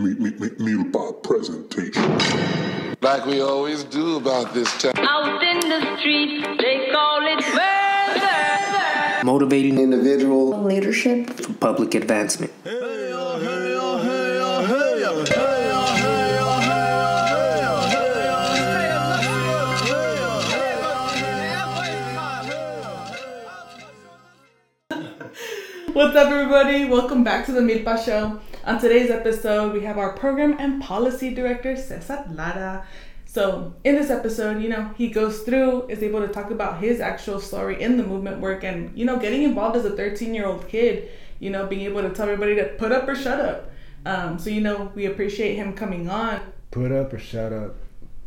[0.00, 2.02] Milpa presentation.
[3.02, 4.94] Like we always do about this time.
[4.96, 9.24] Out in the streets, they call it murder.
[9.24, 11.28] motivating individual leadership.
[11.28, 12.50] for public advancement.
[25.92, 26.86] What's up, everybody?
[26.86, 28.40] Welcome back to the Milpa Show.
[28.70, 32.86] On today's episode, we have our program and policy director, Cesar Lara.
[33.24, 37.00] So, in this episode, you know, he goes through, is able to talk about his
[37.00, 40.46] actual story in the movement work and, you know, getting involved as a 13 year
[40.46, 43.72] old kid, you know, being able to tell everybody to put up or shut up.
[44.06, 46.40] Um, so, you know, we appreciate him coming on.
[46.70, 47.74] Put up or shut up.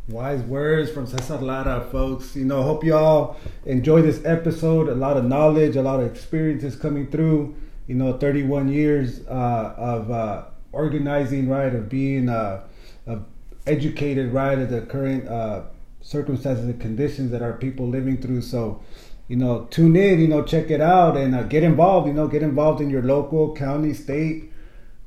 [0.08, 2.36] Wise words from Cesar Lara, folks.
[2.36, 4.90] You know, hope y'all enjoy this episode.
[4.90, 7.56] A lot of knowledge, a lot of experiences coming through.
[7.86, 12.64] You know, 31 years uh, of uh, organizing, right, of being uh,
[13.06, 13.24] of
[13.66, 15.62] educated, right, of the current uh,
[16.00, 18.42] circumstances and conditions that our people living through.
[18.42, 18.82] So,
[19.28, 22.06] you know, tune in, you know, check it out and uh, get involved.
[22.06, 24.52] You know, get involved in your local, county, state,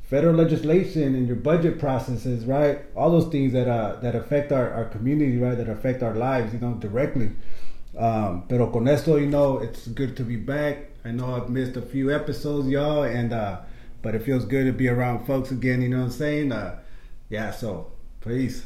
[0.03, 2.79] federal legislation and your budget processes, right?
[2.95, 5.57] All those things that uh, that affect our, our community, right?
[5.57, 7.31] That affect our lives, you know, directly.
[7.97, 10.89] Um, pero con esto, you know, it's good to be back.
[11.07, 13.59] I know I've missed a few episodes, y'all, and uh,
[14.01, 15.81] but it feels good to be around folks again.
[15.81, 16.51] You know what I'm saying?
[16.51, 16.79] Uh,
[17.29, 17.51] yeah.
[17.51, 18.65] So, peace.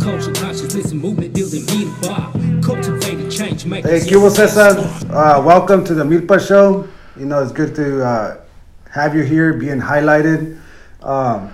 [0.00, 2.32] Culture, consciousness, and movement building beat bar.
[2.62, 4.78] Cultivated change, make Hey, ¿qué hubo, Cesar?
[5.12, 6.88] Uh, welcome to the Milpa Show.
[7.18, 8.40] You know, it's good to uh,
[8.90, 10.58] have you here being highlighted.
[11.02, 11.52] Um,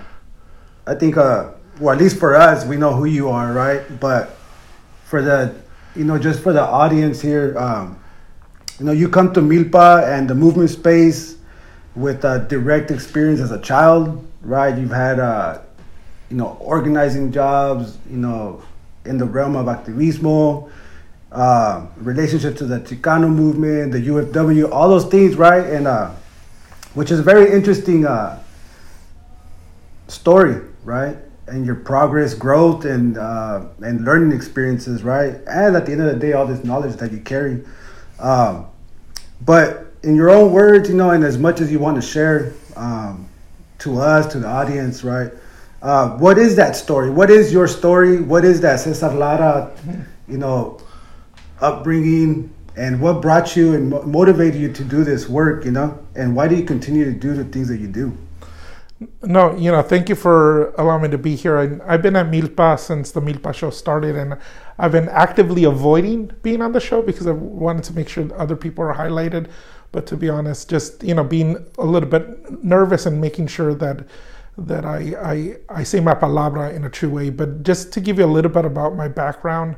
[0.87, 3.83] I think, uh, well, at least for us, we know who you are, right?
[3.99, 4.37] But
[5.03, 5.53] for the,
[5.93, 7.99] you know, just for the audience here, um,
[8.79, 11.37] you know, you come to Milpa and the movement space
[11.95, 14.75] with uh, direct experience as a child, right?
[14.77, 15.59] You've had, uh,
[16.29, 18.63] you know, organizing jobs, you know,
[19.05, 20.71] in the realm of activismo,
[21.31, 25.65] uh, relationship to the Chicano movement, the UFW, all those things, right?
[25.65, 26.11] And uh,
[26.93, 28.41] which is a very interesting uh,
[30.07, 31.17] story, right?
[31.47, 35.35] And your progress, growth, and uh, and learning experiences, right?
[35.47, 37.63] And at the end of the day, all this knowledge that you carry.
[38.23, 38.67] Um,
[39.41, 42.53] but in your own words, you know, and as much as you want to share
[42.75, 43.27] um,
[43.79, 45.31] to us, to the audience, right?
[45.81, 47.09] Uh, what is that story?
[47.09, 48.21] What is your story?
[48.21, 49.75] What is that Cesar Lara,
[50.29, 50.79] you know,
[51.59, 52.53] upbringing?
[52.77, 55.99] And what brought you and mo- motivated you to do this work, you know?
[56.15, 58.17] And why do you continue to do the things that you do?
[59.23, 61.57] No, you know, thank you for allowing me to be here.
[61.57, 64.37] I, I've been at Milpa since the Milpa show started, and
[64.77, 68.55] I've been actively avoiding being on the show because I wanted to make sure other
[68.55, 69.49] people are highlighted.
[69.91, 73.73] But to be honest, just you know, being a little bit nervous and making sure
[73.75, 74.05] that
[74.57, 77.29] that I I, I say my palabra in a true way.
[77.29, 79.75] But just to give you a little bit about my background,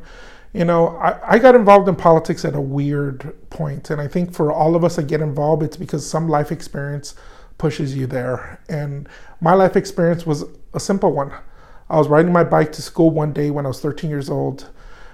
[0.54, 4.34] you know, I, I got involved in politics at a weird point, and I think
[4.34, 7.16] for all of us that get involved, it's because some life experience
[7.58, 8.60] pushes you there.
[8.70, 9.08] And
[9.42, 11.32] my life experience was a simple one.
[11.90, 14.70] I was riding my bike to school one day when I was 13 years old,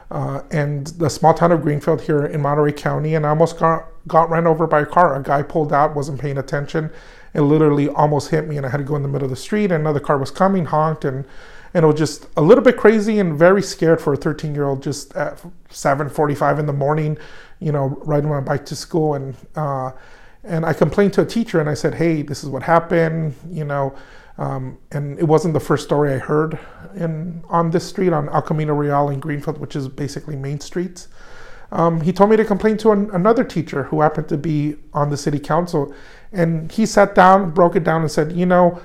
[0.10, 3.88] uh, and the small town of Greenfield here in Monterey County, and I almost got
[4.08, 5.16] got ran over by a car.
[5.16, 6.90] A guy pulled out, wasn't paying attention,
[7.34, 9.36] and literally almost hit me, and I had to go in the middle of the
[9.36, 9.66] street.
[9.66, 11.26] And another car was coming, honked, and
[11.74, 14.66] and it was just a little bit crazy and very scared for a 13 year
[14.66, 17.18] old just at 7:45 in the morning,
[17.60, 19.36] you know, riding my bike to school and.
[19.56, 19.92] Uh,
[20.44, 23.64] and I complained to a teacher and I said, hey, this is what happened, you
[23.64, 23.96] know.
[24.38, 26.58] Um, and it wasn't the first story I heard
[26.96, 31.08] in on this street on El Camino Real in Greenfield, which is basically Main Street.
[31.72, 35.10] Um, he told me to complain to an, another teacher who happened to be on
[35.10, 35.94] the city council.
[36.32, 38.82] And he sat down, broke it down, and said, you know,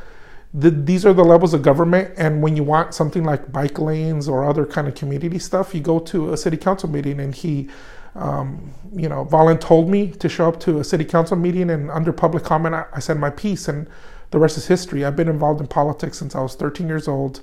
[0.55, 2.13] the, these are the levels of government.
[2.17, 5.81] And when you want something like bike lanes or other kind of community stuff, you
[5.81, 7.19] go to a city council meeting.
[7.19, 7.69] And he
[8.17, 11.91] um, you know, Valen told me to show up to a city council meeting, and
[11.91, 13.89] under public comment, I, I said my piece, and
[14.31, 15.05] the rest is history.
[15.05, 17.43] I've been involved in politics since I was 13 years old.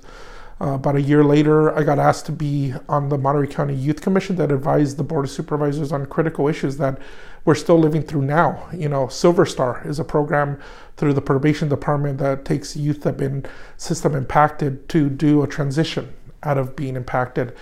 [0.60, 4.00] Uh, about a year later, I got asked to be on the Monterey County Youth
[4.00, 6.98] Commission that advised the Board of Supervisors on critical issues that
[7.44, 8.68] we're still living through now.
[8.72, 10.60] You know, Silver Star is a program
[10.96, 13.44] through the probation department that takes youth that have been
[13.76, 16.12] system impacted to do a transition
[16.44, 17.54] out of being impacted.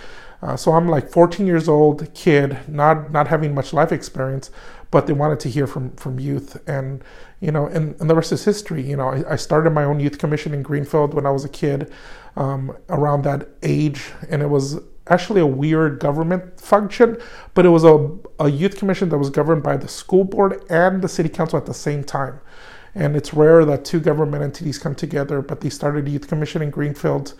[0.43, 4.51] Uh, so I'm like 14 years old kid, not not having much life experience,
[4.91, 7.01] but they wanted to hear from from youth, and
[7.39, 8.81] you know, and, and the rest is history.
[8.81, 11.49] You know, I, I started my own youth commission in Greenfield when I was a
[11.49, 11.89] kid,
[12.35, 17.17] um, around that age, and it was actually a weird government function,
[17.53, 21.01] but it was a, a youth commission that was governed by the school board and
[21.01, 22.39] the city council at the same time.
[22.95, 26.61] And it's rare that two government entities come together, but they started a youth commission
[26.61, 27.33] in Greenfield,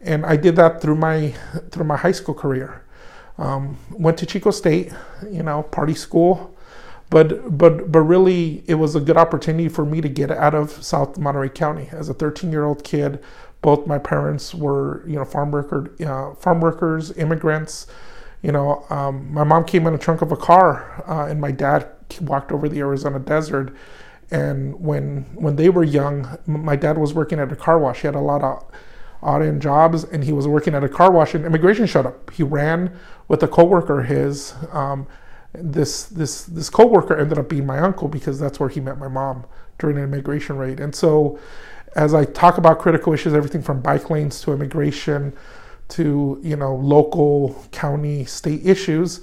[0.00, 1.34] and I did that through my
[1.70, 2.82] through my high school career.
[3.38, 4.92] Um, went to Chico State,
[5.30, 6.54] you know, party school,
[7.10, 10.70] but but but really it was a good opportunity for me to get out of
[10.82, 13.22] South Monterey County as a 13 year old kid.
[13.62, 17.86] Both my parents were you know farm worker uh, farm workers, immigrants.
[18.42, 21.50] You know, um, my mom came in a trunk of a car, uh, and my
[21.50, 21.88] dad
[22.22, 23.74] walked over the Arizona desert.
[24.30, 28.00] And when when they were young, my dad was working at a car wash.
[28.00, 28.64] He had a lot of
[29.22, 31.34] odd end jobs, and he was working at a car wash.
[31.34, 32.30] And immigration showed up.
[32.30, 32.96] He ran
[33.28, 34.54] with a coworker his.
[34.72, 35.06] Um,
[35.52, 39.08] this this this coworker ended up being my uncle because that's where he met my
[39.08, 39.44] mom
[39.78, 40.78] during an immigration raid.
[40.80, 41.38] And so,
[41.96, 45.32] as I talk about critical issues, everything from bike lanes to immigration
[45.88, 49.20] to you know local, county, state issues,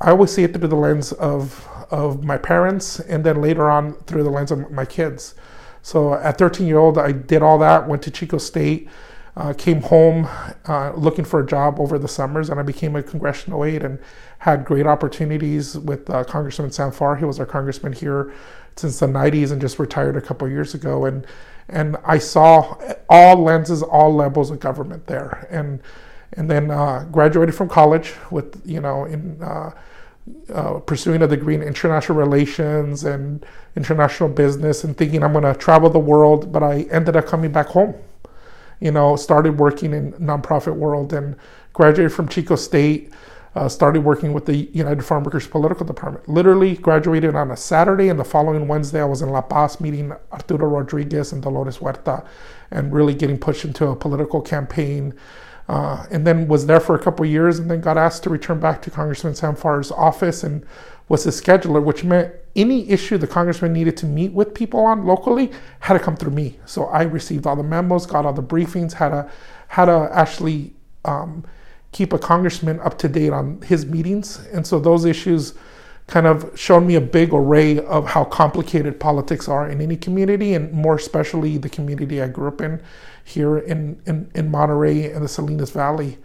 [0.00, 3.94] I always see it through the lens of of my parents, and then later on
[4.06, 5.34] through the lens of my kids.
[5.82, 7.88] So at 13 year old, I did all that.
[7.88, 8.88] Went to Chico State.
[9.34, 10.28] Uh, came home
[10.66, 13.98] uh, looking for a job over the summers, and I became a congressional aide and
[14.40, 17.16] had great opportunities with uh, Congressman Sam Farr.
[17.16, 18.34] He was our congressman here
[18.76, 21.06] since the 90s and just retired a couple years ago.
[21.06, 21.26] And
[21.68, 22.76] and I saw
[23.08, 25.48] all lenses, all levels of government there.
[25.50, 25.80] And
[26.34, 29.70] and then uh, graduated from college with you know in uh,
[30.52, 33.44] uh, pursuing a degree in international relations and
[33.76, 37.50] international business and thinking I'm going to travel the world, but I ended up coming
[37.50, 37.94] back home
[38.82, 41.36] you know, started working in nonprofit world and
[41.72, 43.12] graduated from Chico State.
[43.54, 46.26] Uh, started working with the United Farm Workers Political Department.
[46.26, 50.10] Literally graduated on a Saturday, and the following Wednesday, I was in La Paz meeting
[50.32, 52.24] Arturo Rodriguez and Dolores Huerta,
[52.70, 55.12] and really getting pushed into a political campaign.
[55.68, 58.58] Uh, and then was there for a couple years, and then got asked to return
[58.58, 60.64] back to Congressman Sam Farr's office, and
[61.10, 65.06] was his scheduler, which meant any issue the congressman needed to meet with people on
[65.06, 65.50] locally
[65.80, 66.58] had to come through me.
[66.66, 69.30] So I received all the memos, got all the briefings, had to
[69.68, 71.44] had to actually um,
[71.92, 75.54] keep a congressman up to date on his meetings, and so those issues
[76.08, 80.54] kind of showed me a big array of how complicated politics are in any community,
[80.54, 82.82] and more especially the community I grew up in
[83.24, 86.18] here in in, in Monterey and the Salinas Valley.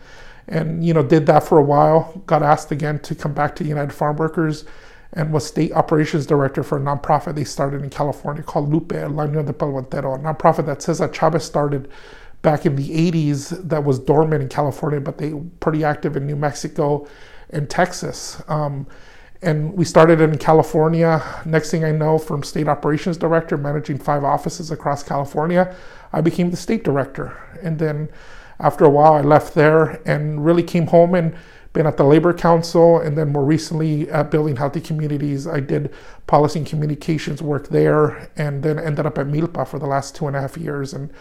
[0.50, 2.22] And you know, did that for a while.
[2.26, 4.66] Got asked again to come back to United Farm Workers
[5.14, 9.26] and was state operations director for a nonprofit they started in California called Lupe, La
[9.26, 11.90] Unión del Pueblo Entero, a nonprofit that Cesar Chavez started
[12.42, 16.28] back in the 80s that was dormant in California, but they were pretty active in
[16.28, 17.08] New Mexico
[17.50, 18.42] and Texas.
[18.48, 18.88] Um,
[19.42, 21.24] and we started in California.
[21.46, 25.76] Next thing I know, from state operations director, managing five offices across California,
[26.12, 27.38] I became the state director.
[27.62, 28.10] And then
[28.60, 31.36] after a while, I left there and really came home and
[31.78, 35.46] been at the Labor Council, and then more recently at Building Healthy Communities.
[35.46, 35.94] I did
[36.26, 40.26] policy and communications work there, and then ended up at Milpa for the last two
[40.26, 40.92] and a half years.
[40.92, 41.14] And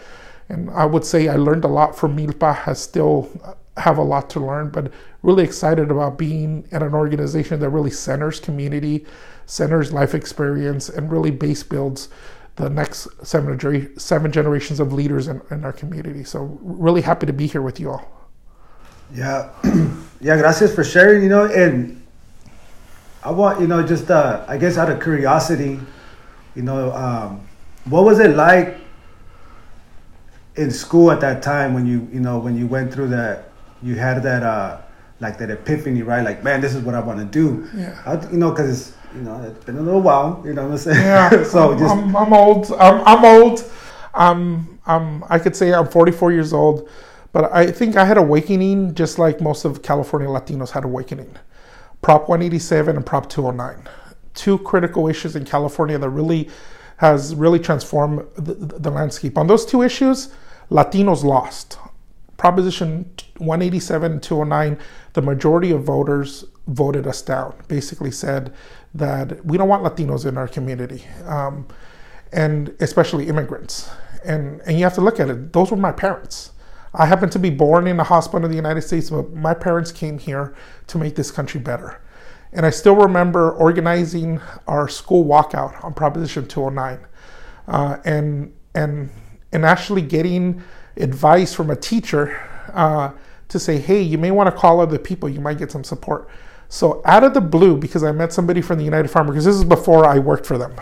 [0.49, 2.67] and I would say I learned a lot from Milpa.
[2.67, 6.95] I still uh, have a lot to learn, but really excited about being at an
[6.95, 9.05] organization that really centers community,
[9.45, 12.09] centers life experience, and really base builds
[12.55, 13.59] the next seven,
[13.99, 16.23] seven generations of leaders in, in our community.
[16.23, 18.16] So really happy to be here with you all.
[19.13, 19.49] Yeah,
[20.21, 20.37] yeah.
[20.37, 21.23] Gracias for sharing.
[21.23, 22.01] You know, and
[23.23, 25.79] I want you know just uh, I guess out of curiosity,
[26.55, 27.47] you know, um,
[27.85, 28.77] what was it like
[30.57, 33.49] in school at that time when you you know when you went through that
[33.81, 34.81] you had that uh
[35.19, 36.23] like that epiphany right?
[36.23, 37.67] Like man this is what I want to do.
[37.75, 38.01] Yeah.
[38.05, 40.77] I, you know because you know it's been a little while you know what I'm
[40.77, 40.99] saying?
[40.99, 41.43] Yeah.
[41.43, 42.71] So I'm, just I'm, I'm old.
[42.73, 43.71] I'm, I'm old.
[44.13, 46.89] Um I'm I could say I'm 44 years old
[47.31, 51.35] but I think I had awakening just like most of California Latinos had awakening.
[52.01, 53.87] Prop 187 and Prop 209.
[54.33, 56.49] Two critical issues in California that really
[56.97, 59.37] has really transformed the, the landscape.
[59.37, 60.33] On those two issues,
[60.69, 61.77] Latinos lost.
[62.37, 64.77] Proposition 187 and 209,
[65.13, 67.55] the majority of voters voted us down.
[67.67, 68.53] Basically said
[68.93, 71.67] that we don't want Latinos in our community, um,
[72.31, 73.89] and especially immigrants.
[74.23, 75.53] And and you have to look at it.
[75.53, 76.51] Those were my parents.
[76.93, 79.91] I happen to be born in a hospital in the United States, but my parents
[79.91, 80.55] came here
[80.87, 82.01] to make this country better.
[82.53, 87.05] And I still remember organizing our school walkout on Proposition 209,
[87.67, 89.09] uh, and and
[89.51, 90.63] and actually getting
[90.95, 92.39] advice from a teacher
[92.73, 93.11] uh,
[93.49, 96.29] to say, hey, you may want to call other people, you might get some support.
[96.69, 99.55] So out of the blue, because I met somebody from the United Farm Workers, this
[99.55, 100.75] is before I worked for them.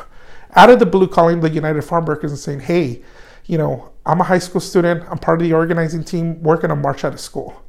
[0.55, 3.03] Out of the blue, calling the United Farm Workers and saying, hey,
[3.45, 5.03] you know, I'm a high school student.
[5.09, 6.41] I'm part of the organizing team.
[6.41, 7.63] Going to march out of school,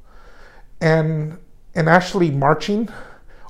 [0.80, 1.38] and
[1.74, 2.88] and actually marching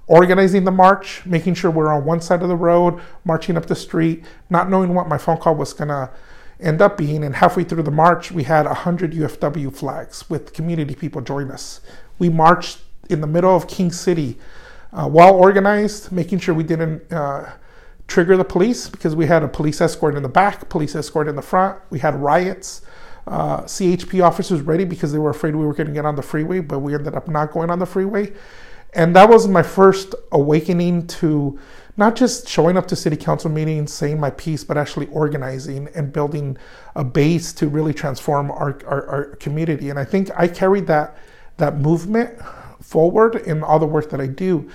[0.07, 3.75] organizing the march, making sure we're on one side of the road, marching up the
[3.75, 6.11] street, not knowing what my phone call was going to
[6.61, 7.25] end up being.
[7.25, 11.81] And halfway through the march, we had 100 UFW flags with community people join us.
[12.19, 12.79] We marched
[13.11, 14.39] in the middle of King City,
[14.93, 17.53] uh, well organized, making sure we didn't uh,
[18.09, 21.37] trigger the police because we had a police escort in the back, police escort in
[21.37, 21.79] the front.
[21.91, 22.83] We had riots.
[23.27, 26.23] Uh, CHP officers ready because they were afraid we were going to get on the
[26.23, 28.33] freeway, but we ended up not going on the freeway.
[28.95, 31.59] And that was my first awakening to
[31.97, 36.13] not just showing up to city council meetings, saying my piece, but actually organizing and
[36.13, 36.57] building
[36.95, 39.91] a base to really transform our, our, our community.
[39.91, 41.17] And I think I carried that
[41.57, 42.39] that movement
[42.83, 44.71] forward in all the work that I do.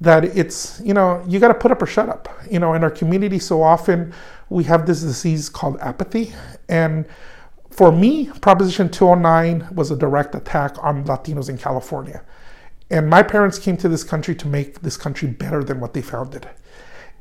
[0.00, 2.28] That it's, you know, you got to put up or shut up.
[2.50, 4.12] You know, in our community, so often
[4.50, 6.34] we have this disease called apathy.
[6.68, 7.06] And
[7.70, 12.22] for me, Proposition 209 was a direct attack on Latinos in California.
[12.90, 16.02] And my parents came to this country to make this country better than what they
[16.02, 16.46] found it.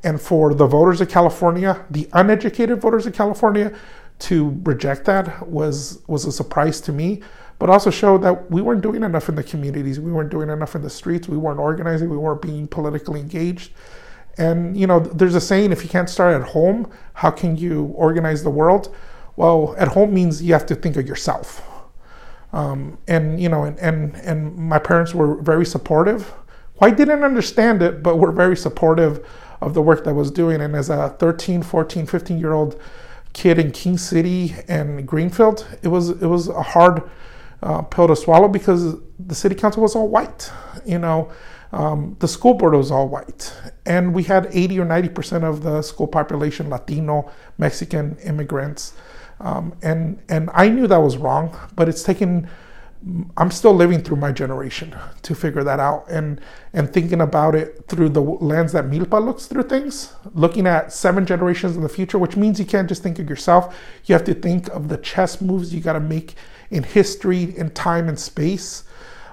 [0.04, 3.74] And for the voters of California, the uneducated voters of California,
[4.18, 7.22] to reject that was was a surprise to me,
[7.60, 10.00] but also showed that we weren't doing enough in the communities.
[10.00, 11.28] We weren't doing enough in the streets.
[11.28, 12.10] We weren't organizing.
[12.10, 13.72] We weren't being politically engaged.
[14.38, 17.86] And you know, there's a saying: if you can't start at home, how can you
[17.96, 18.94] organize the world?
[19.38, 21.62] Well, at home means you have to think of yourself.
[22.52, 26.34] Um, and you know, and, and and my parents were very supportive.
[26.82, 29.26] I didn't understand it, but were very supportive
[29.62, 30.62] of the work that I was doing.
[30.62, 32.80] And as a 13, 14, 15 year old
[33.34, 37.04] kid in King City and Greenfield, it was it was a hard
[37.64, 40.52] uh, pill to swallow because the city council was all white.
[40.86, 41.32] You know,
[41.72, 43.54] um, the school board was all white,
[43.86, 48.94] and we had 80 or 90 percent of the school population Latino, Mexican immigrants.
[49.40, 52.50] Um, and and I knew that was wrong, but it's taken.
[53.38, 56.40] I'm still living through my generation to figure that out, and
[56.74, 61.26] and thinking about it through the lens that Milpa looks through things, looking at seven
[61.26, 63.78] generations in the future, which means you can't just think of yourself.
[64.06, 66.36] You have to think of the chess moves you got to make
[66.70, 68.84] in history, in time and space,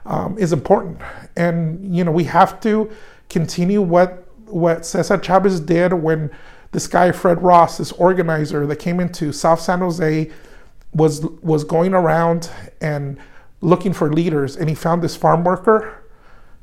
[0.06, 0.98] um, is important.
[1.36, 2.90] And you know we have to
[3.28, 6.30] continue what what Cesar Chavez did when
[6.72, 10.30] this guy Fred Ross, this organizer that came into South San Jose,
[10.94, 13.18] was was going around and
[13.60, 16.02] looking for leaders, and he found this farm worker,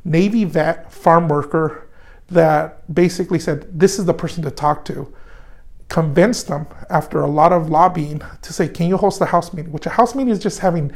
[0.04, 1.88] Navy vet farm worker,
[2.28, 5.12] that basically said, "This is the person to talk to."
[5.90, 9.72] Convinced them after a lot of lobbying to say, "Can you host a house meeting?"
[9.72, 10.92] Which a house meeting is just having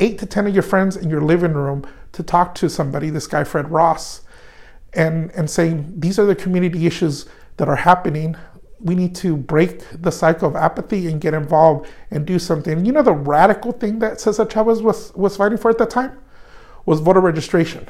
[0.00, 3.10] eight to ten of your friends in your living room to talk to somebody.
[3.10, 4.22] This guy Fred Ross,
[4.94, 7.26] and and saying these are the community issues
[7.58, 8.36] that are happening
[8.80, 12.84] we need to break the cycle of apathy and get involved and do something.
[12.84, 16.16] You know, the radical thing that Cesar Chavez was, was fighting for at that time
[16.86, 17.88] was voter registration.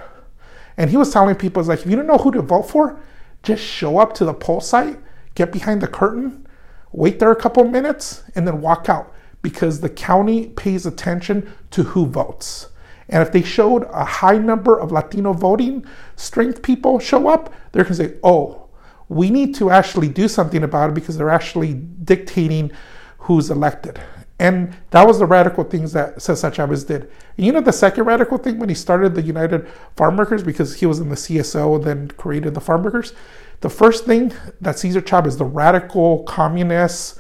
[0.77, 2.99] And he was telling people, like, if you don't know who to vote for,
[3.43, 4.99] just show up to the poll site,
[5.35, 6.47] get behind the curtain,
[6.93, 11.83] wait there a couple minutes, and then walk out because the county pays attention to
[11.83, 12.69] who votes.
[13.09, 15.85] And if they showed a high number of Latino voting
[16.17, 18.69] strength people show up, they're going to say, oh,
[19.09, 22.71] we need to actually do something about it because they're actually dictating
[23.19, 24.01] who's elected.
[24.39, 27.11] And that was the radical things that Cesar Chavez did.
[27.37, 29.67] And you know the second radical thing when he started the United
[29.97, 33.15] Farm Workers because he was in the CSO, and then created the farm workers.
[33.61, 37.19] The first thing that Cesar Chavez, the radical communists,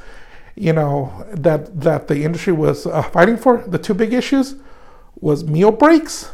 [0.54, 4.56] you know, that that the industry was uh, fighting for, the two big issues
[5.20, 6.30] was meal breaks,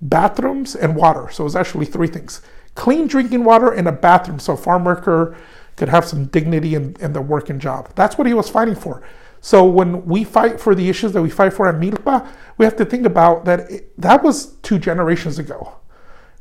[0.00, 1.30] bathrooms, and water.
[1.30, 2.40] So it was actually three things
[2.74, 5.36] clean drinking water and a bathroom so a farm worker
[5.76, 7.90] could have some dignity in, in their working job.
[7.94, 9.02] That's what he was fighting for.
[9.40, 12.76] So when we fight for the issues that we fight for at Milpa, we have
[12.76, 15.76] to think about that it, that was two generations ago.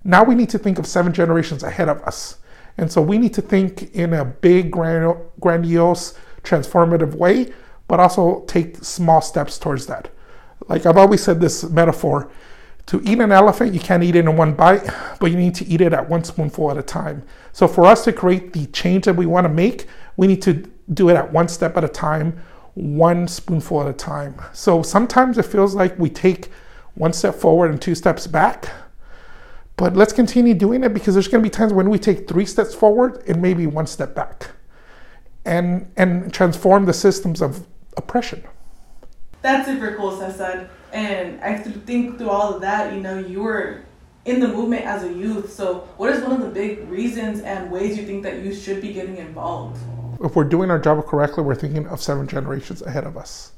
[0.04, 2.38] Now we need to think of seven generations ahead of us.
[2.78, 7.54] And so we need to think in a big, grandiose, transformative way,
[7.88, 10.10] but also take small steps towards that.
[10.68, 12.32] Like I've always said this metaphor
[12.88, 14.88] to eat an elephant, you can't eat it in one bite,
[15.20, 17.24] but you need to eat it at one spoonful at a time.
[17.54, 19.88] So, for us to create the change that we want to make,
[20.18, 22.42] we need to do it at one step at a time,
[22.74, 24.36] one spoonful at a time.
[24.52, 26.50] So, sometimes it feels like we take
[26.96, 28.70] one step forward and two steps back.
[29.76, 32.46] But let's continue doing it because there's going to be times when we take three
[32.46, 34.52] steps forward and maybe one step back
[35.46, 37.66] and, and transform the systems of
[37.98, 38.44] oppression.
[39.42, 40.70] That's super cool, Cesar.
[40.94, 43.84] And I think through all of that, you know, you were
[44.26, 45.52] in the movement as a youth.
[45.52, 48.82] So, what is one of the big reasons and ways you think that you should
[48.82, 49.82] be getting involved?
[50.24, 53.52] If we're doing our job correctly, we're thinking of seven generations ahead of us.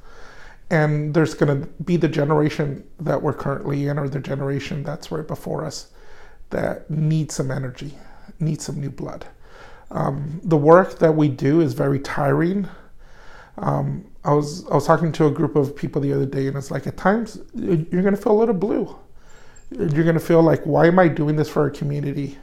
[0.71, 5.11] And there's going to be the generation that we're currently in, or the generation that's
[5.11, 5.91] right before us,
[6.49, 7.93] that needs some energy.
[8.39, 9.27] needs some new blood.
[9.91, 12.67] Um, the work that we do is very tiring.
[13.57, 16.57] Um, I was I was talking to a group of people the other day, and
[16.57, 18.95] it's like at times you're going to feel a little blue.
[19.71, 22.37] You're going to feel like, why am I doing this for our community?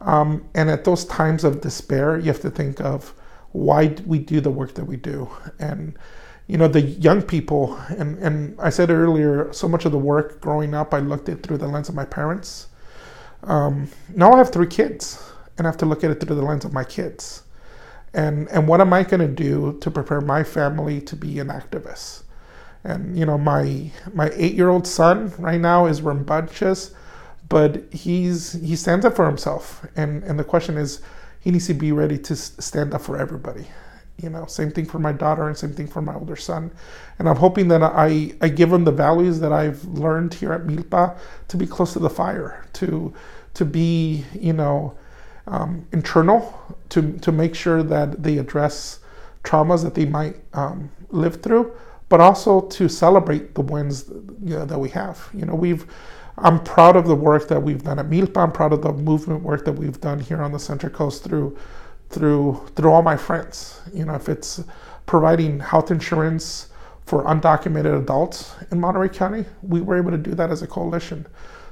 [0.00, 3.14] Um, and at those times of despair, you have to think of
[3.52, 5.28] why we do the work that we do.
[5.58, 5.96] And
[6.46, 10.40] you know, the young people, and and I said earlier, so much of the work
[10.40, 12.68] growing up, I looked at through the lens of my parents.
[13.44, 15.22] Um, now I have three kids,
[15.56, 17.42] and I have to look at it through the lens of my kids
[18.14, 21.48] and and what am I going to do to prepare my family to be an
[21.48, 22.22] activist?
[22.84, 26.92] And you know, my my eight year old son right now is rambunctious,
[27.48, 29.86] but he's he stands up for himself.
[29.96, 31.00] And and the question is,
[31.40, 33.66] he needs to be ready to stand up for everybody.
[34.20, 36.72] You know, same thing for my daughter and same thing for my older son.
[37.18, 40.62] And I'm hoping that I I give them the values that I've learned here at
[40.62, 41.16] Milpa
[41.48, 43.14] to be close to the fire, to
[43.54, 44.96] to be you know
[45.48, 46.54] um, internal
[46.90, 49.00] to, to make sure that they address
[49.44, 51.72] traumas that they might um, live through,
[52.08, 54.08] but also to celebrate the wins
[54.42, 55.28] you know, that we have.
[55.32, 55.86] You know, we've
[56.36, 58.36] I'm proud of the work that we've done at Milpa.
[58.42, 61.58] I'm proud of the movement work that we've done here on the Central Coast through
[62.10, 63.77] through through all my friends.
[63.92, 64.62] You know, if it's
[65.06, 66.68] providing health insurance
[67.06, 71.26] for undocumented adults in Monterey County, we were able to do that as a coalition.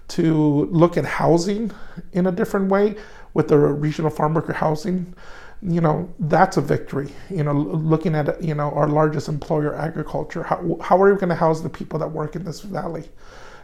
[0.08, 1.73] To look at housing
[2.12, 2.94] in a different way,
[3.35, 5.14] with the regional farm worker housing,
[5.61, 7.11] you know, that's a victory.
[7.28, 11.28] You know, looking at, you know, our largest employer, agriculture, how, how are we going
[11.28, 13.11] to house the people that work in this valley?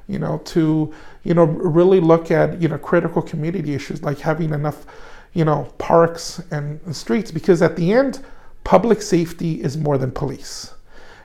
[0.09, 0.93] You know, to,
[1.23, 4.85] you know, really look at, you know, critical community issues like having enough,
[5.33, 8.21] you know, parks and streets, because at the end,
[8.73, 10.73] public safety is more than police.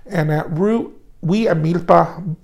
[0.06, 2.36] And at root, we at Milpa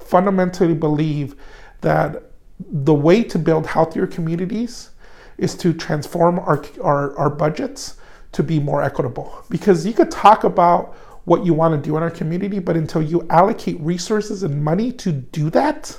[0.00, 1.36] fundamentally believe
[1.82, 4.88] that the way to build healthier communities
[5.36, 7.98] is to transform our, our, our budgets
[8.32, 9.44] to be more equitable.
[9.50, 10.94] Because you could talk about
[11.26, 14.90] what you want to do in our community, but until you allocate resources and money
[14.92, 15.98] to do that,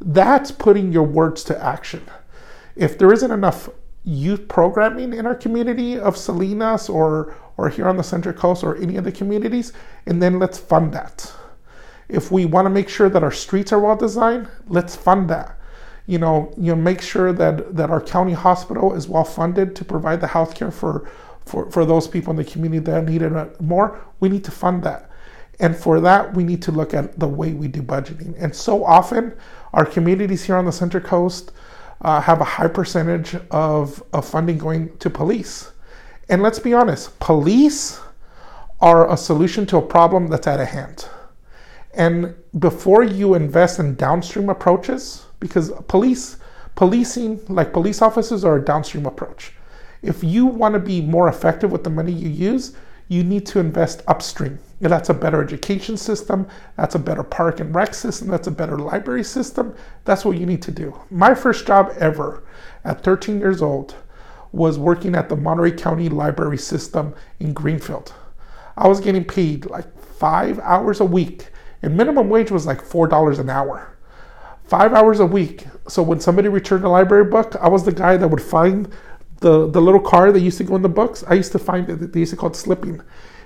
[0.00, 2.04] that's putting your words to action.
[2.76, 3.68] If there isn't enough
[4.04, 8.76] youth programming in our community of Salinas or or here on the Central Coast or
[8.76, 9.72] any of the communities,
[10.06, 11.32] and then let's fund that.
[12.08, 15.58] If we want to make sure that our streets are well designed, let's fund that
[16.06, 19.84] you know, you know, make sure that, that our county hospital is well funded to
[19.84, 21.08] provide the health care for,
[21.44, 24.00] for, for those people in the community that need it more.
[24.20, 25.10] We need to fund that.
[25.60, 28.34] And for that, we need to look at the way we do budgeting.
[28.42, 29.34] And so often,
[29.72, 31.52] our communities here on the Central Coast
[32.00, 35.70] uh, have a high percentage of, of funding going to police.
[36.32, 38.00] And let's be honest, police
[38.80, 41.06] are a solution to a problem that's at a hand.
[41.92, 46.38] And before you invest in downstream approaches, because police
[46.74, 49.52] policing like police officers are a downstream approach.
[50.00, 52.74] If you want to be more effective with the money you use
[53.08, 54.58] you need to invest upstream.
[54.80, 58.78] That's a better education system that's a better park and rec system that's a better
[58.78, 59.74] library system.
[60.06, 60.98] That's what you need to do.
[61.10, 62.42] My first job ever
[62.84, 63.94] at 13 years old
[64.52, 68.12] was working at the monterey county library system in greenfield
[68.76, 71.48] i was getting paid like five hours a week
[71.82, 73.92] and minimum wage was like four dollars an hour
[74.72, 75.66] five hours a week.
[75.86, 78.90] So when somebody returned a library book, I was the guy that would find
[79.40, 81.22] the, the little card that used to go in the books.
[81.28, 82.12] I used to find it.
[82.14, 83.02] They used to call it slipping.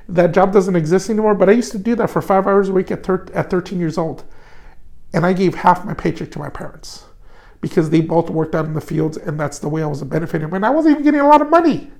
[0.08, 2.72] That job doesn't exist anymore, but I used to do that for five hours a
[2.72, 4.22] week at, thir- at 13 years old.
[5.12, 7.06] And I gave half my paycheck to my parents
[7.60, 10.52] because they both worked out in the fields and that's the way I was benefiting.
[10.52, 11.90] And I wasn't even getting a lot of money.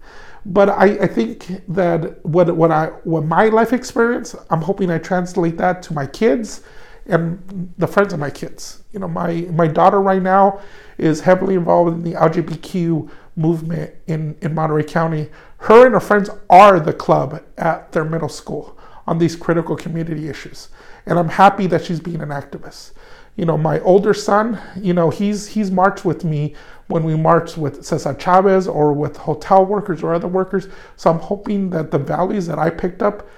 [0.44, 4.98] But I, I think that what, what I what my life experience, I'm hoping I
[4.98, 6.62] translate that to my kids
[7.06, 8.82] and the friends of my kids.
[8.92, 10.60] You know, my my daughter right now
[10.98, 15.30] is heavily involved in the LGBTQ movement in in Monterey County.
[15.58, 20.28] Her and her friends are the club at their middle school on these critical community
[20.28, 20.68] issues,
[21.06, 22.92] and I'm happy that she's being an activist.
[23.36, 26.54] You know, my older son, you know, he's he's marched with me
[26.88, 30.68] when we marched with Cesar Chavez or with hotel workers or other workers.
[30.96, 33.28] So I'm hoping that the values that I picked up,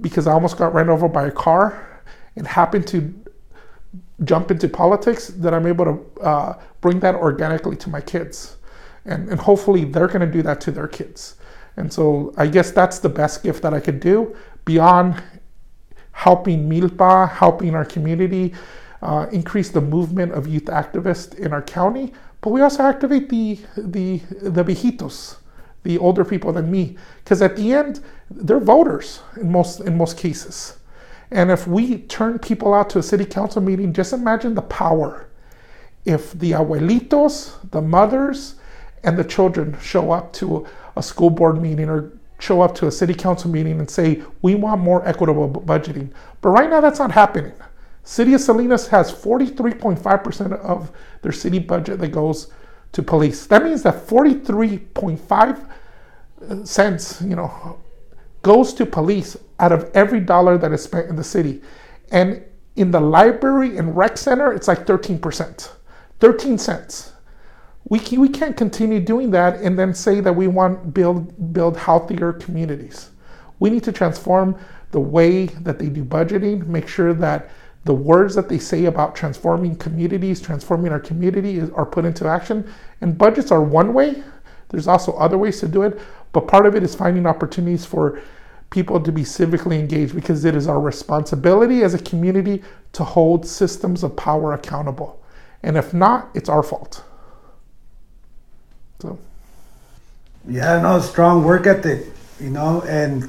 [0.00, 2.02] because I almost got ran over by a car
[2.36, 3.12] and happened to
[4.24, 8.56] jump into politics, that I'm able to uh, bring that organically to my kids.
[9.04, 11.36] And, and hopefully they're going to do that to their kids.
[11.76, 15.22] And so I guess that's the best gift that I could do beyond
[16.12, 18.54] helping Milpa, helping our community,
[19.02, 22.12] uh, increase the movement of youth activists in our county.
[22.40, 25.36] But we also activate the the the viejitos,
[25.82, 30.16] the older people than me, because at the end they're voters in most in most
[30.16, 30.78] cases.
[31.30, 35.28] And if we turn people out to a city council meeting, just imagine the power.
[36.04, 38.56] If the abuelitos, the mothers,
[39.02, 42.90] and the children show up to a school board meeting or show up to a
[42.90, 46.10] city council meeting and say, we want more equitable budgeting.
[46.40, 47.52] But right now, that's not happening.
[48.04, 50.90] City of Salinas has 43.5% of
[51.22, 52.52] their city budget that goes
[52.92, 53.46] to police.
[53.46, 55.70] That means that 43.5
[56.50, 57.80] uh, cents, you know,
[58.42, 61.62] goes to police out of every dollar that is spent in the city.
[62.10, 62.44] And
[62.76, 65.70] in the library and rec center, it's like 13%.
[66.20, 67.12] 13 cents.
[67.88, 71.76] We, can, we can't continue doing that and then say that we want build build
[71.76, 73.10] healthier communities.
[73.58, 74.58] We need to transform
[74.92, 77.50] the way that they do budgeting, make sure that
[77.84, 82.26] the words that they say about transforming communities, transforming our community is, are put into
[82.28, 82.70] action.
[83.00, 84.22] And budgets are one way.
[84.68, 86.00] There's also other ways to do it,
[86.32, 88.20] but part of it is finding opportunities for
[88.70, 93.46] people to be civically engaged because it is our responsibility as a community to hold
[93.46, 95.22] systems of power accountable.
[95.62, 97.04] And if not, it's our fault.
[99.00, 99.18] So,
[100.48, 102.06] Yeah, no, strong work ethic,
[102.40, 103.28] you know, and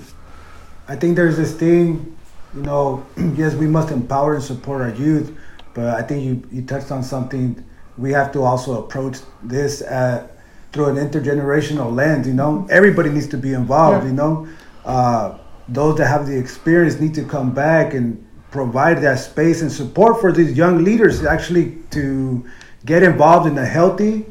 [0.88, 2.18] I think there's this thing,
[2.56, 5.36] you know, yes, we must empower and support our youth,
[5.74, 7.64] but I think you, you touched on something.
[7.98, 10.38] We have to also approach this at,
[10.72, 12.68] through an intergenerational lens, you know.
[12.70, 14.10] Everybody needs to be involved, Yeah.
[14.10, 14.48] you know.
[14.86, 15.38] Uh,
[15.70, 20.20] those that have the experience need to come back and provide that space and support
[20.20, 22.46] for these young leaders actually to
[22.86, 24.26] get involved in a healthy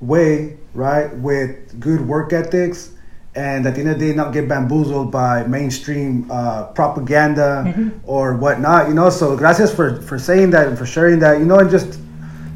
[0.00, 2.92] way, right, with good work ethics,
[3.34, 8.36] and at the end of the day, not get bamboozled by mainstream uh, propaganda or
[8.36, 9.10] whatnot, you know.
[9.10, 12.00] So, gracias for, for saying that and for sharing that, you know, and just,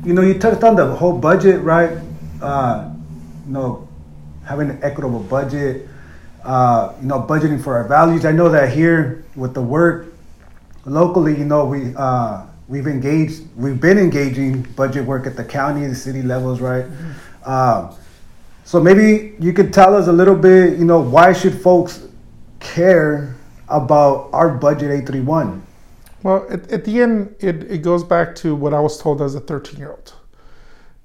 [0.05, 1.99] you know, you touched on the whole budget, right?
[2.41, 2.93] Uh,
[3.47, 3.89] you know,
[4.45, 5.89] having an equitable budget,
[6.45, 8.25] uh, you know, budgeting for our values.
[8.25, 10.13] I know that here with the work
[10.85, 15.85] locally, you know, we uh, we've engaged, we've been engaging budget work at the county
[15.85, 16.87] and city levels, right?
[17.45, 17.95] Uh,
[18.65, 22.07] so maybe you could tell us a little bit, you know, why should folks
[22.61, 23.35] care
[23.69, 25.63] about our budget 831?
[26.23, 29.35] well, at, at the end, it, it goes back to what I was told as
[29.35, 30.15] a 13 year old.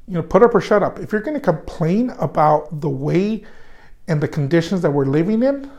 [0.07, 0.99] You know, put up or shut up.
[0.99, 3.43] If you're going to complain about the way
[4.07, 5.69] and the conditions that we're living in,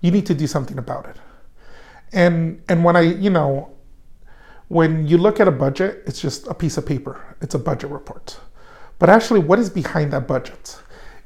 [0.00, 1.16] you need to do something about it.
[2.12, 3.72] And and when I, you know,
[4.68, 7.36] when you look at a budget, it's just a piece of paper.
[7.40, 8.38] It's a budget report.
[8.98, 10.78] But actually, what is behind that budget?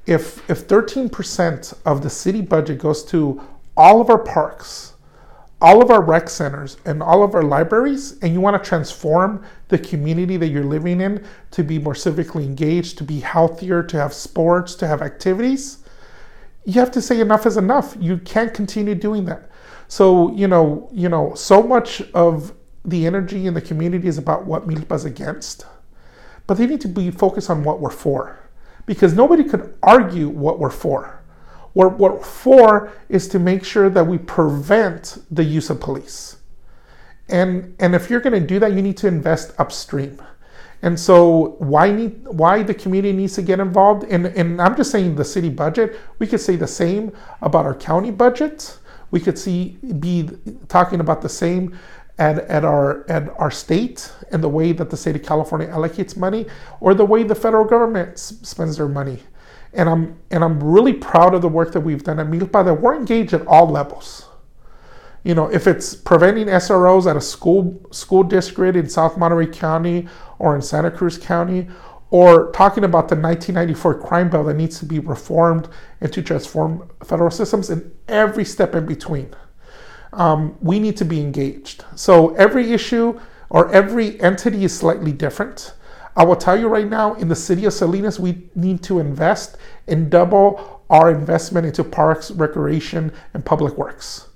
[0.08, 3.40] If if 13% of the city budget goes to
[3.76, 4.94] all of our parks,
[5.60, 9.44] all of our rec centers, and all of our libraries, and you want to transform
[9.68, 13.98] the community that you're living in to be more civically engaged, to be healthier, to
[13.98, 15.78] have sports, to have activities,
[16.64, 17.96] you have to say enough is enough.
[17.98, 19.50] You can't continue doing that.
[19.88, 22.52] So, you know, you know, so much of
[22.84, 25.66] the energy in the community is about what Milpa's against,
[26.46, 28.38] but they need to be focused on what we're for.
[28.88, 31.22] Because nobody could argue what we're for.
[31.74, 36.38] What we're for is to make sure that we prevent the use of police.
[37.28, 40.22] And and if you're going to do that, you need to invest upstream.
[40.80, 44.04] And so why need why the community needs to get involved?
[44.04, 46.00] And and I'm just saying the city budget.
[46.18, 48.78] We could say the same about our county budget.
[49.10, 50.30] We could see be
[50.68, 51.78] talking about the same
[52.18, 56.16] at, at our at our state and the way that the state of California allocates
[56.16, 56.46] money,
[56.80, 59.20] or the way the federal government s- spends their money.
[59.72, 62.64] And I'm and I'm really proud of the work that we've done at Milpa.
[62.64, 64.28] That we're engaged at all levels
[65.24, 70.08] you know, if it's preventing SROs at a school school district in South Monterey County
[70.38, 71.68] or in Santa Cruz County,
[72.10, 75.68] or talking about the 1994 crime bill that needs to be reformed
[76.00, 79.34] and to transform federal systems, and every step in between,
[80.12, 81.84] um, we need to be engaged.
[81.94, 85.74] So every issue or every entity is slightly different.
[86.16, 89.56] I will tell you right now, in the city of Salinas, we need to invest
[89.86, 94.28] and double our investment into parks, recreation, and public works.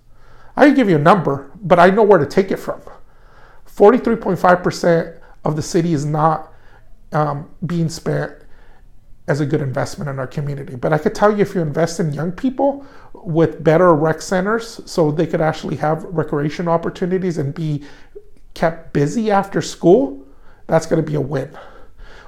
[0.57, 2.81] I can give you a number, but I know where to take it from.
[3.67, 6.53] 43.5% of the city is not
[7.11, 8.33] um, being spent
[9.33, 10.77] as a good investment in our community.
[10.77, 14.81] But I could tell you if you invest in young people with better rec centers
[14.85, 17.83] so they could actually have recreation opportunities and be
[18.53, 20.23] kept busy after school,
[20.66, 21.51] that's going to be a win.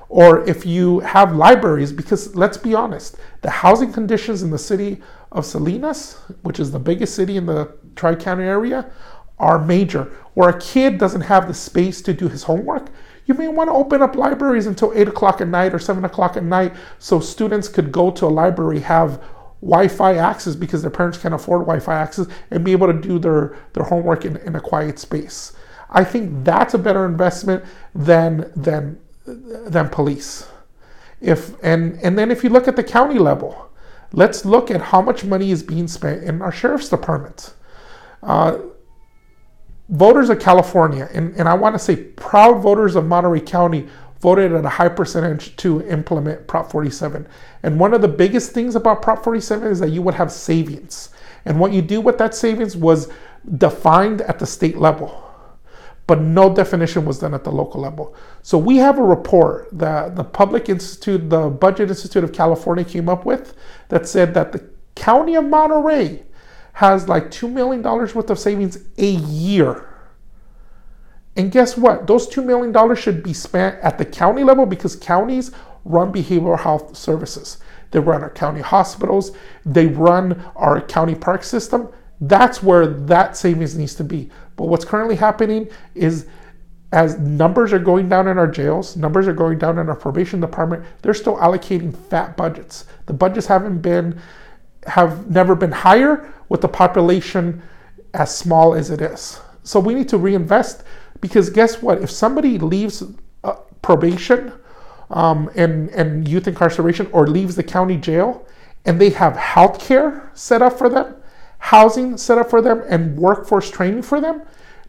[0.08, 5.02] Or if you have libraries, because let's be honest, the housing conditions in the city
[5.30, 8.90] of Salinas, which is the biggest city in the Tri County area,
[9.38, 10.04] are major.
[10.32, 12.88] Where a kid doesn't have the space to do his homework,
[13.26, 16.36] you may want to open up libraries until 8 o'clock at night or 7 o'clock
[16.36, 19.22] at night so students could go to a library, have
[19.60, 22.92] Wi Fi access because their parents can't afford Wi Fi access, and be able to
[22.92, 25.52] do their, their homework in, in a quiet space.
[25.90, 30.48] I think that's a better investment than, than, than police.
[31.20, 33.70] If and and then if you look at the county level,
[34.12, 37.54] let's look at how much money is being spent in our sheriff's department.
[38.22, 38.58] Uh,
[39.88, 43.86] voters of California, and, and I want to say proud voters of Monterey County
[44.20, 47.28] voted at a high percentage to implement Prop 47.
[47.62, 51.10] And one of the biggest things about Prop 47 is that you would have savings.
[51.44, 53.12] And what you do with that savings was
[53.58, 55.30] defined at the state level,
[56.06, 58.16] but no definition was done at the local level.
[58.40, 63.10] So we have a report that the Public Institute, the Budget Institute of California came
[63.10, 63.54] up with
[63.90, 66.22] that said that the county of Monterey
[66.74, 69.88] has like $2 million worth of savings a year.
[71.36, 72.06] And guess what?
[72.06, 75.50] Those $2 million should be spent at the county level because counties
[75.84, 77.58] run behavioral health services.
[77.90, 81.88] They run our county hospitals, they run our county park system.
[82.20, 84.30] That's where that savings needs to be.
[84.56, 86.26] But what's currently happening is
[86.92, 90.40] as numbers are going down in our jails, numbers are going down in our probation
[90.40, 92.86] department, they're still allocating fat budgets.
[93.06, 94.20] The budgets haven't been
[94.86, 97.62] have never been higher with the population
[98.12, 99.40] as small as it is.
[99.62, 100.84] So we need to reinvest
[101.20, 102.02] because guess what?
[102.02, 103.02] If somebody leaves
[103.42, 104.52] uh, probation
[105.10, 108.46] um, and, and youth incarceration or leaves the county jail
[108.84, 111.16] and they have health care set up for them,
[111.58, 114.42] housing set up for them, and workforce training for them,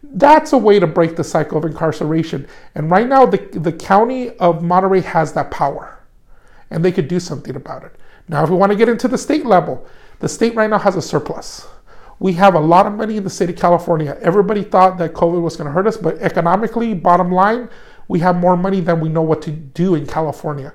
[0.04, 2.48] that's a way to break the cycle of incarceration.
[2.76, 6.00] And right now, the, the county of Monterey has that power
[6.70, 7.96] and they could do something about it.
[8.28, 9.86] Now, if we want to get into the state level,
[10.20, 11.68] the state right now has a surplus.
[12.20, 14.18] We have a lot of money in the state of California.
[14.22, 17.70] Everybody thought that COVID was going to hurt us, but economically, bottom line,
[18.08, 20.74] we have more money than we know what to do in California.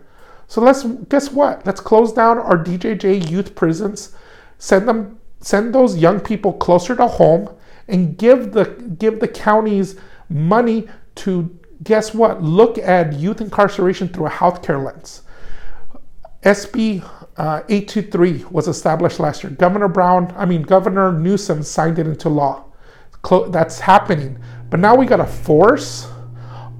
[0.48, 1.64] So let's guess what?
[1.64, 4.14] Let's close down our DJJ youth prisons,
[4.58, 7.48] send them send those young people closer to home
[7.88, 8.64] and give the
[8.98, 9.96] give the counties
[10.28, 12.42] money to guess what?
[12.42, 15.22] Look at youth incarceration through a healthcare lens.
[16.42, 17.08] SB
[17.40, 19.50] uh, 823 was established last year.
[19.52, 22.66] Governor Brown, I mean, Governor Newsom signed it into law.
[23.48, 24.38] That's happening.
[24.68, 26.06] But now we got to force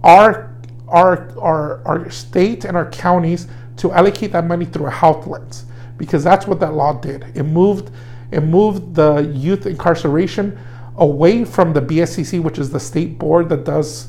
[0.05, 0.55] our,
[0.87, 5.64] our, our, our state and our counties to allocate that money through a health lens
[5.96, 7.25] because that's what that law did.
[7.35, 7.90] It moved,
[8.31, 10.59] it moved the youth incarceration
[10.99, 14.09] away from the BSCC, which is the state board that does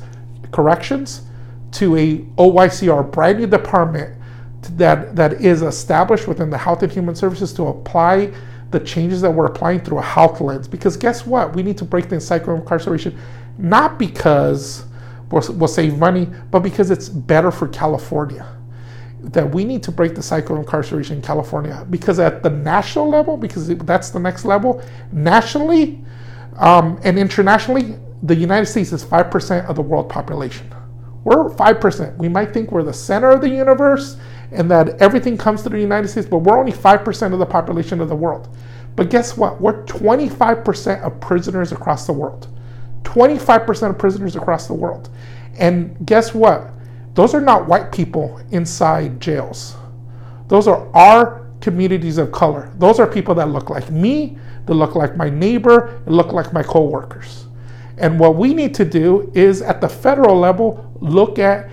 [0.52, 1.22] corrections,
[1.72, 4.21] to a OYCR, brand new department
[4.78, 8.32] that, that is established within the Health and Human Services to apply
[8.71, 10.67] the changes that we're applying through a health lens.
[10.67, 11.56] Because guess what?
[11.56, 13.17] We need to break the cycle of incarceration,
[13.58, 14.86] not because
[15.30, 18.47] we'll, we'll save money, but because it's better for California.
[19.21, 21.86] That we need to break the cycle of incarceration in California.
[21.89, 26.04] Because at the national level, because that's the next level, nationally
[26.58, 30.74] um, and internationally, the United States is 5% of the world population.
[31.24, 32.17] We're 5%.
[32.17, 34.17] We might think we're the center of the universe
[34.52, 38.02] and that everything comes to the United States, but we're only 5% of the population
[38.02, 38.56] of the world.
[38.96, 39.62] But guess what?
[39.62, 42.48] We're 25% of prisoners across the world.
[43.04, 45.10] 25% of prisoners across the world.
[45.58, 46.72] And guess what?
[47.14, 49.76] Those are not white people inside jails.
[50.48, 52.72] Those are our communities of color.
[52.78, 56.52] Those are people that look like me, that look like my neighbor, and look like
[56.52, 57.46] my coworkers.
[57.98, 61.70] And what we need to do is at the federal level look at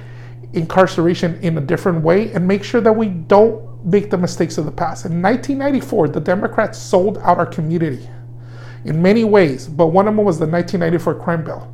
[0.53, 4.65] incarceration in a different way and make sure that we don't make the mistakes of
[4.65, 5.05] the past.
[5.05, 8.09] In 1994, the Democrats sold out our community
[8.85, 11.73] in many ways, but one of them was the 1994 crime bill.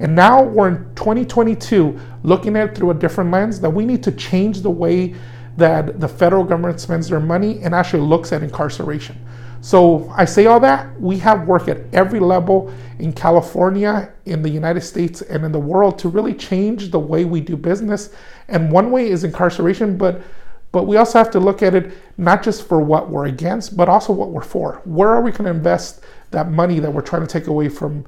[0.00, 4.02] And now we're in 2022 looking at it through a different lens that we need
[4.04, 5.14] to change the way
[5.56, 9.18] that the federal government spends their money and actually looks at incarceration.
[9.60, 14.48] So I say all that, we have work at every level in California, in the
[14.48, 18.10] United States, and in the world to really change the way we do business.
[18.48, 20.22] And one way is incarceration, but
[20.70, 23.88] but we also have to look at it not just for what we're against, but
[23.88, 24.82] also what we're for.
[24.84, 28.04] Where are we going to invest that money that we're trying to take away from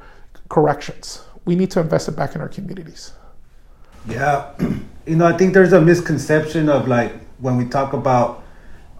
[0.50, 1.24] corrections?
[1.46, 3.14] We need to invest it back in our communities.
[4.06, 4.52] Yeah,
[5.06, 8.44] you know, I think there's a misconception of like when we talk about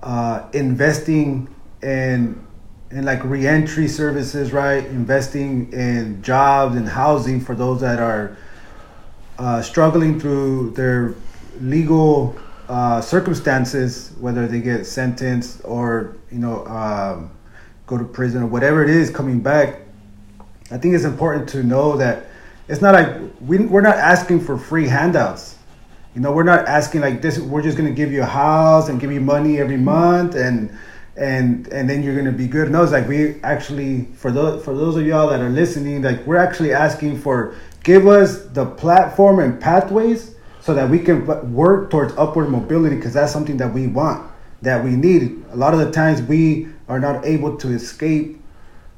[0.03, 2.47] uh, investing in
[2.91, 4.85] in like reentry services, right?
[4.87, 8.37] Investing in jobs and housing for those that are
[9.39, 11.15] uh, struggling through their
[11.61, 12.37] legal
[12.69, 17.31] uh, circumstances, whether they get sentenced or you know um,
[17.87, 19.81] go to prison or whatever it is, coming back.
[20.73, 22.27] I think it's important to know that
[22.69, 25.57] it's not like we, we're not asking for free handouts.
[26.15, 27.39] You know, we're not asking like this.
[27.39, 30.77] We're just gonna give you a house and give you money every month and
[31.21, 32.71] and and then you're gonna be good.
[32.71, 36.27] No, it's like we actually for those for those of y'all that are listening, like
[36.27, 37.55] we're actually asking for
[37.85, 43.13] give us the platform and pathways so that we can work towards upward mobility because
[43.13, 44.31] that's something that we want,
[44.63, 45.45] that we need.
[45.53, 48.41] A lot of the times we are not able to escape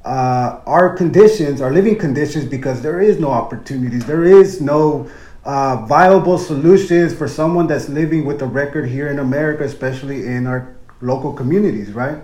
[0.05, 5.09] uh, our conditions, our living conditions, because there is no opportunities, there is no
[5.45, 10.47] uh, viable solutions for someone that's living with a record here in America, especially in
[10.47, 12.17] our local communities, right?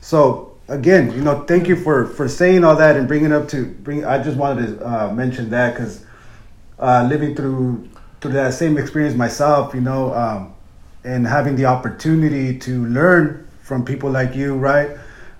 [0.00, 3.66] So again, you know, thank you for for saying all that and bringing up to
[3.66, 4.04] bring.
[4.04, 6.04] I just wanted to uh, mention that because
[6.78, 7.88] uh, living through
[8.20, 10.54] through that same experience myself, you know, um,
[11.04, 14.90] and having the opportunity to learn from people like you, right?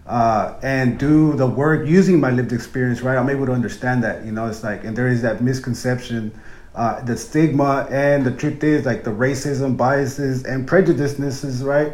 [0.06, 3.16] Uh, and do the work using my lived experience, right?
[3.16, 6.32] I'm able to understand that, you know, it's like, and there is that misconception,
[6.74, 11.92] uh, the stigma, and the truth is like the racism, biases, and prejudices, right?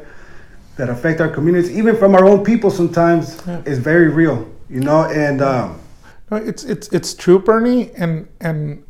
[0.78, 3.62] That affect our communities, even from our own people sometimes, Yeah.
[3.66, 5.80] is very real, you know, and, um,
[6.30, 8.84] No, it's it's it's true, Bernie, and and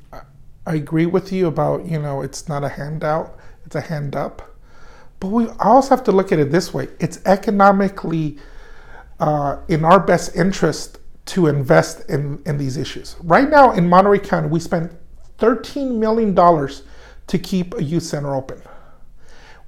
[0.66, 4.42] I agree with you about you know it's not a handout, it's a hand up.
[5.20, 8.36] But we also have to look at it this way: it's economically
[9.20, 13.16] uh, in our best interest to invest in in these issues.
[13.22, 14.92] Right now in Monterey County, we spent
[15.38, 16.82] thirteen million dollars
[17.28, 18.60] to keep a youth center open.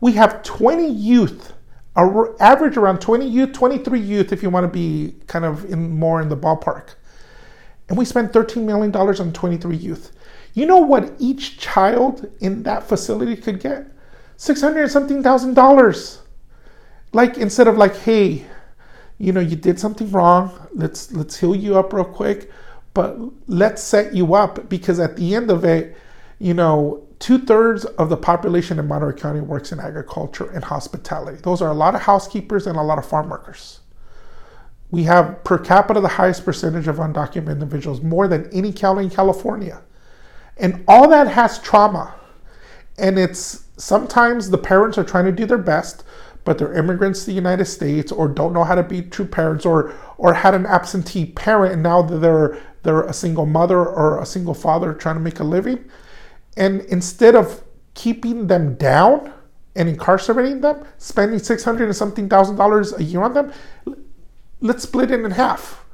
[0.01, 1.53] We have 20 youth,
[1.97, 6.21] average around 20 youth, 23 youth, if you want to be kind of in more
[6.23, 6.95] in the ballpark
[7.91, 10.13] and we spent $13 million on 23 youth.
[10.55, 13.87] You know what each child in that facility could get?
[14.37, 16.23] 600 and something thousand dollars.
[17.13, 18.47] Like instead of like, hey,
[19.19, 20.69] you know, you did something wrong.
[20.73, 22.51] Let's let's heal you up real quick,
[22.95, 25.97] but let's set you up because at the end of it,
[26.39, 31.39] you know, two thirds of the population in Monterey County works in agriculture and hospitality.
[31.43, 33.81] Those are a lot of housekeepers and a lot of farm workers.
[34.91, 39.11] We have per capita the highest percentage of undocumented individuals, more than any county in
[39.11, 39.83] California.
[40.57, 42.15] And all that has trauma.
[42.99, 46.03] And it's sometimes the parents are trying to do their best,
[46.45, 49.65] but they're immigrants to the United States or don't know how to be true parents
[49.65, 54.27] or or had an absentee parent and now they're they're a single mother or a
[54.27, 55.85] single father trying to make a living.
[56.57, 57.63] And instead of
[57.95, 59.33] keeping them down
[59.77, 63.53] and incarcerating them, spending six hundred and something thousand dollars a year on them,
[64.61, 65.85] let's split it in half.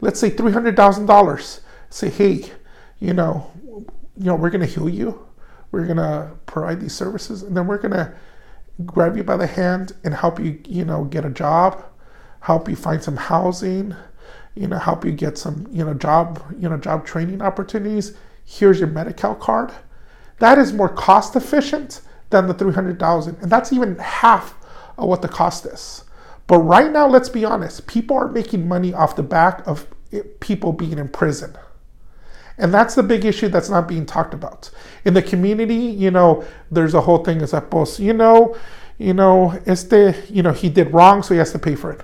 [0.00, 1.60] Let's say three hundred thousand dollars.
[1.90, 2.50] Say, hey,
[2.98, 3.50] you know,
[4.16, 5.26] you know, we're gonna heal you.
[5.70, 8.14] We're gonna provide these services, and then we're gonna
[8.84, 11.84] grab you by the hand and help you, you know, get a job,
[12.40, 13.94] help you find some housing,
[14.54, 18.14] you know, help you get some, you know, job, you know, job training opportunities.
[18.44, 19.72] Here's your Medi-Cal card.
[20.38, 24.54] That is more cost efficient than the 300,000 and that's even half
[24.98, 26.04] of what the cost is.
[26.46, 29.86] But right now, let's be honest, people are making money off the back of
[30.40, 31.56] people being in prison.
[32.58, 34.70] And that's the big issue that's not being talked about.
[35.04, 38.56] In the community, you know, there's a whole thing is that, pues, you know,
[38.98, 42.00] you know, este, you know, he did wrong, so he has to pay for it.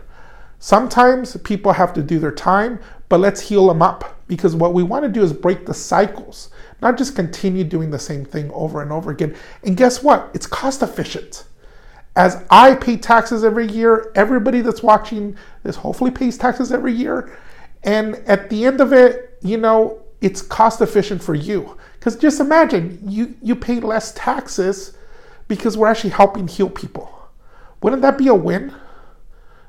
[0.58, 4.82] Sometimes people have to do their time, but let's heal them up because what we
[4.82, 6.50] want to do is break the cycles,
[6.82, 9.34] not just continue doing the same thing over and over again.
[9.62, 10.30] And guess what?
[10.34, 11.44] It's cost efficient.
[12.14, 17.38] As I pay taxes every year, everybody that's watching this hopefully pays taxes every year.
[17.84, 21.78] And at the end of it, you know, it's cost efficient for you.
[21.98, 24.96] Because just imagine you, you pay less taxes
[25.48, 27.28] because we're actually helping heal people.
[27.80, 28.74] Wouldn't that be a win?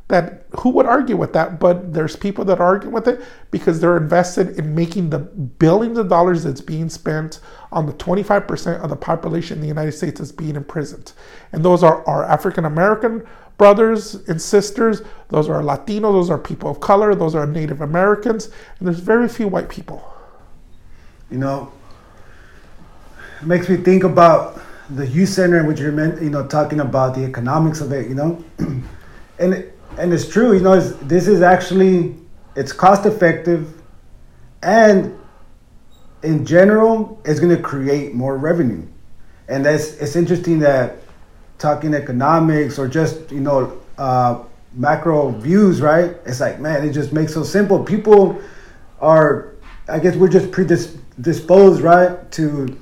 [0.09, 1.59] That who would argue with that?
[1.59, 6.09] But there's people that argue with it because they're invested in making the billions of
[6.09, 7.39] dollars that's being spent
[7.71, 11.13] on the 25% of the population in the United States that's being imprisoned.
[11.51, 13.25] And those are our African American
[13.57, 18.49] brothers and sisters, those are Latinos, those are people of color, those are Native Americans,
[18.79, 20.03] and there's very few white people.
[21.29, 21.71] you know,
[23.41, 27.23] it makes me think about the youth center which you're, you know, talking about the
[27.23, 28.43] economics of it, you know,
[29.39, 32.15] and it, and it's true, you know, this is actually
[32.55, 33.81] it's cost effective,
[34.61, 35.17] and
[36.21, 38.85] in general, it's going to create more revenue,
[39.47, 40.97] and that's it's interesting that
[41.57, 46.15] talking economics or just you know uh, macro views, right?
[46.25, 47.83] It's like man, it just makes so simple.
[47.83, 48.41] People
[49.01, 49.53] are,
[49.87, 52.79] I guess, we're just predisposed, right, to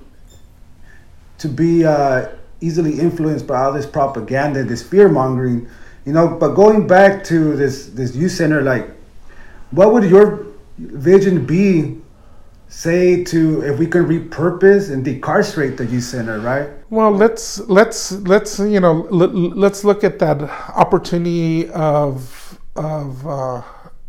[1.40, 2.28] to be uh,
[2.62, 5.68] easily influenced by all this propaganda, this fear mongering,
[6.06, 6.28] you know.
[6.28, 8.90] But going back to this this youth center, like,
[9.72, 10.48] what would your
[10.78, 11.98] vision be?
[12.68, 16.70] Say to if we can repurpose and decarcerate the youth center, right?
[16.90, 20.42] Well, let's let's let's you know let, let's look at that
[20.74, 23.62] opportunity of of uh,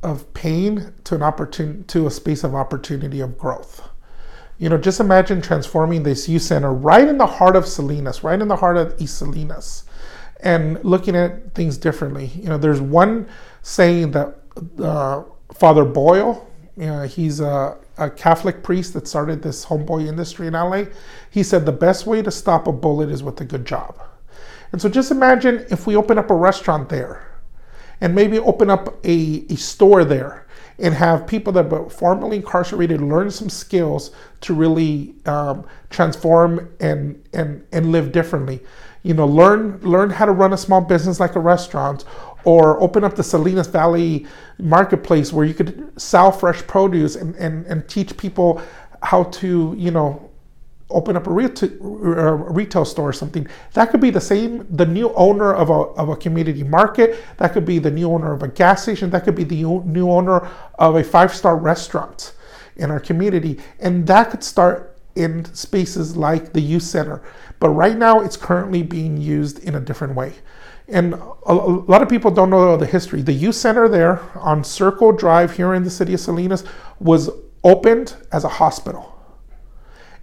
[0.03, 3.89] of pain to an opportunity to a space of opportunity of growth.
[4.59, 8.41] You know, just imagine transforming this youth center right in the heart of Salinas, right
[8.41, 9.85] in the heart of East Salinas,
[10.43, 12.27] and looking at things differently.
[12.27, 13.29] You know, there's one
[13.63, 14.39] saying that
[14.83, 15.23] uh,
[15.55, 20.55] Father Boyle, you know, he's a, a Catholic priest that started this homeboy industry in
[20.55, 20.85] LA.
[21.31, 24.01] He said the best way to stop a bullet is with a good job.
[24.73, 27.29] And so just imagine if we open up a restaurant there
[28.01, 30.47] and maybe open up a, a store there
[30.79, 37.23] and have people that were formerly incarcerated learn some skills to really um, transform and,
[37.35, 38.61] and, and live differently.
[39.03, 42.05] You know, learn learn how to run a small business like a restaurant,
[42.45, 44.27] or open up the Salinas Valley
[44.59, 48.63] marketplace where you could sell fresh produce and, and, and teach people
[49.03, 50.31] how to, you know,
[50.91, 53.47] open up a retail, store or something.
[53.73, 57.19] That could be the same, the new owner of a, of a community market.
[57.39, 59.11] That could be the new owner of a gas station.
[59.11, 60.49] That could be the new owner
[60.79, 62.35] of a five star restaurant
[62.77, 63.59] in our community.
[63.81, 67.23] And that could start in spaces like the youth center.
[67.61, 70.35] But right now, it's currently being used in a different way.
[70.89, 73.23] And a, lot of people don't know the history.
[73.23, 76.65] The youth center there on Circle Drive here in the city of Salinas
[76.99, 77.31] was
[77.65, 79.13] opened as a hospital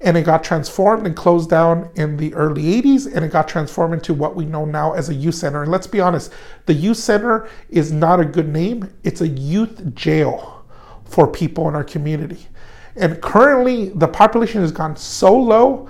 [0.01, 3.93] and it got transformed and closed down in the early 80s and it got transformed
[3.93, 6.31] into what we know now as a youth center and let's be honest
[6.65, 10.65] the youth center is not a good name it's a youth jail
[11.05, 12.47] for people in our community
[12.95, 15.89] and currently the population has gone so low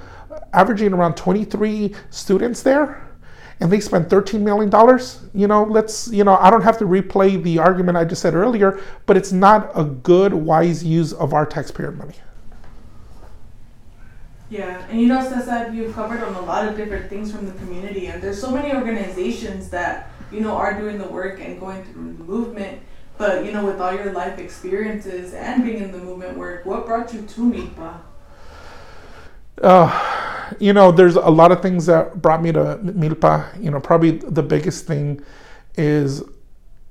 [0.54, 3.08] averaging around 23 students there
[3.60, 6.86] and they spend 13 million dollars you know let's you know i don't have to
[6.86, 11.34] replay the argument i just said earlier but it's not a good wise use of
[11.34, 12.16] our taxpayer money
[14.50, 17.52] Yeah, and you know, Cesar, you've covered on a lot of different things from the
[17.54, 21.84] community, and there's so many organizations that you know are doing the work and going
[21.84, 22.82] through the movement.
[23.20, 26.86] But you know, with all your life experiences and being in the movement work, what
[26.86, 28.00] brought you to Milpa?
[29.62, 33.62] Uh, you know, there's a lot of things that brought me to Milpa.
[33.62, 35.22] You know, probably the biggest thing
[35.76, 36.24] is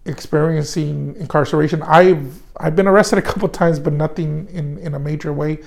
[0.04, 1.82] experiencing incarceration.
[1.82, 5.60] I've I've been arrested a couple times, but nothing in in a major way.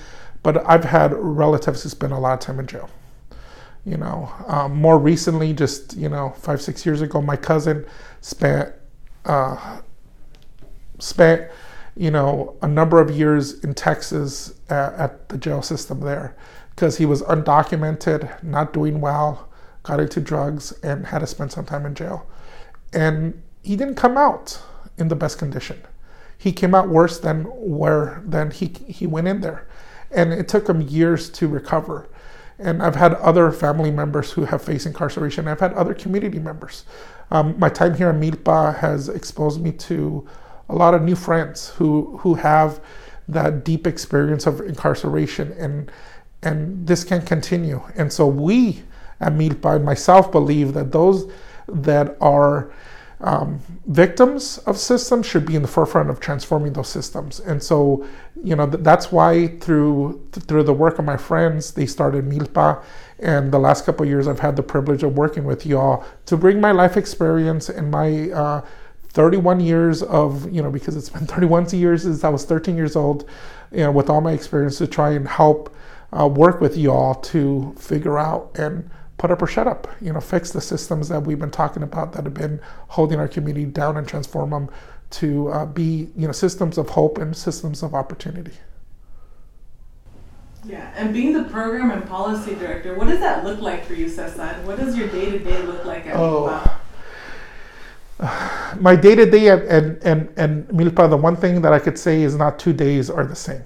[0.44, 2.88] But I've had relatives who spend a lot of time in jail.
[3.84, 7.84] You know, um, more recently, just you know, five six years ago, my cousin
[8.20, 8.72] spent
[9.24, 9.80] uh,
[11.02, 11.50] spent
[11.96, 16.36] you know a number of years in Texas at, at the jail system there
[16.70, 19.48] because he was undocumented, not doing well,
[19.82, 22.26] got into drugs, and had to spend some time in jail.
[22.94, 24.60] And he didn't come out
[24.96, 25.82] in the best condition.
[26.38, 29.66] He came out worse than where than he he went in there
[30.12, 32.08] and it took him years to recover.
[32.58, 35.48] And I've had other family members who have faced incarceration.
[35.48, 36.84] I've had other community members.
[37.30, 40.28] Um, my time here in Milpa has exposed me to
[40.72, 42.80] a lot of new friends who who have
[43.28, 45.92] that deep experience of incarceration, and
[46.42, 47.82] and this can continue.
[47.94, 48.82] And so we
[49.20, 51.30] at Milpa and myself believe that those
[51.68, 52.72] that are
[53.20, 57.38] um, victims of systems should be in the forefront of transforming those systems.
[57.38, 58.04] And so,
[58.42, 62.82] you know, th- that's why through through the work of my friends, they started Milpa.
[63.20, 66.60] And the last couple years, I've had the privilege of working with y'all to bring
[66.60, 68.64] my life experience and my uh,
[69.12, 72.96] 31 years of, you know, because it's been 31 years since I was 13 years
[72.96, 73.28] old,
[73.70, 75.74] you know, with all my experience to try and help
[76.18, 78.88] uh, work with y'all to figure out and
[79.18, 79.88] put up or shut up.
[80.00, 83.28] You know, fix the systems that we've been talking about that have been holding our
[83.28, 84.68] community down and transform them
[85.10, 88.52] to uh, be, you know, systems of hope and systems of opportunity.
[90.64, 94.08] Yeah, and being the program and policy director, what does that look like for you,
[94.08, 94.46] Cesar?
[94.64, 96.44] What does your day to day look like at Oh.
[96.48, 96.78] Milpa?
[98.80, 102.22] My day to day and and and Milpa, the one thing that I could say
[102.22, 103.64] is not two days are the same.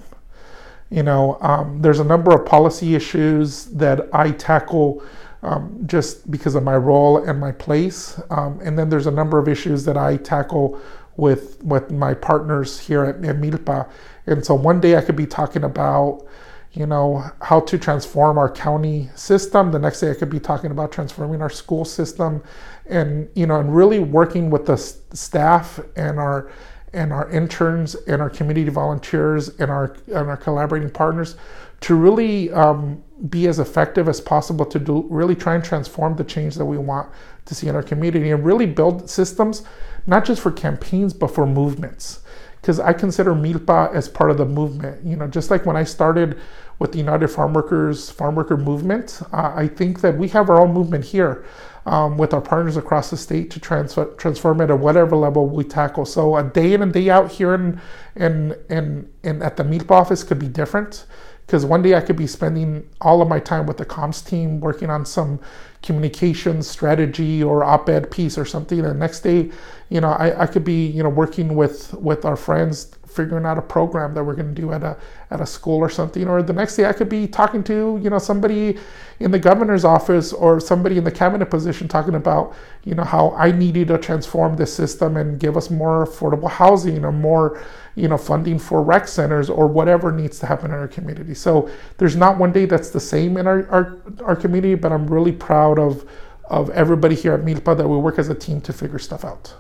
[0.91, 5.03] You know, um, there's a number of policy issues that I tackle
[5.43, 8.21] um, just because of my role and my place.
[8.31, 10.81] Um, and then there's a number of issues that I tackle
[11.17, 13.89] with with my partners here at, at Milpa.
[14.27, 16.25] And so one day I could be talking about,
[16.73, 19.71] you know, how to transform our county system.
[19.71, 22.43] The next day I could be talking about transforming our school system,
[22.89, 26.51] and you know, and really working with the staff and our
[26.93, 31.37] and our interns and our community volunteers and our and our collaborating partners
[31.81, 36.25] to really um, be as effective as possible to do really try and transform the
[36.25, 37.09] change that we want
[37.45, 39.63] to see in our community and really build systems
[40.07, 42.21] not just for campaigns but for movements
[42.67, 45.07] because I consider Milpa as part of the movement.
[45.07, 46.37] You know, just like when I started
[46.81, 50.61] with the United Farm Workers Farm Worker Movement, uh, I think that we have our
[50.61, 51.45] own movement here
[51.87, 55.65] um, with our partners across the state to transfer, transform it at whatever level we
[55.65, 56.05] tackle.
[56.05, 57.81] So a day in and day out here in
[58.17, 61.07] in in, in at the Milpa office could be different
[61.47, 64.59] because one day I could be spending all of my time with the comms team
[64.59, 65.39] working on some
[65.83, 68.81] communication strategy or op-ed piece or something.
[68.81, 69.53] And the next day,
[69.89, 73.57] you know, I, I could be, you know, working with with our friends figuring out
[73.57, 74.97] a program that we're going to do at a
[75.31, 78.11] at a school or something or the next day I could be talking to you
[78.11, 78.79] know somebody
[79.19, 82.55] in the governor's office or somebody in the cabinet position talking about
[82.85, 87.05] you know how I needed to transform this system and give us more affordable housing
[87.05, 87.61] or more
[87.95, 91.35] you know funding for rec centers or whatever needs to happen in our community.
[91.35, 95.07] So there's not one day that's the same in our our, our community but I'm
[95.07, 96.09] really proud of
[96.45, 99.55] of everybody here at Milpa that we work as a team to figure stuff out.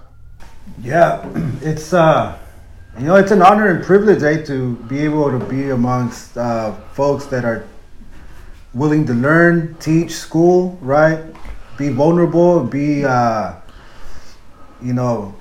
[0.83, 1.29] Yeah,
[1.63, 2.39] it's uh,
[2.99, 6.73] you know, it's an honor and privilege, eh, to be able to be amongst uh,
[6.95, 7.69] folks that are
[8.73, 11.23] willing to learn, teach, school, right?
[11.77, 13.53] Be vulnerable, be, uh,
[14.81, 15.35] you know,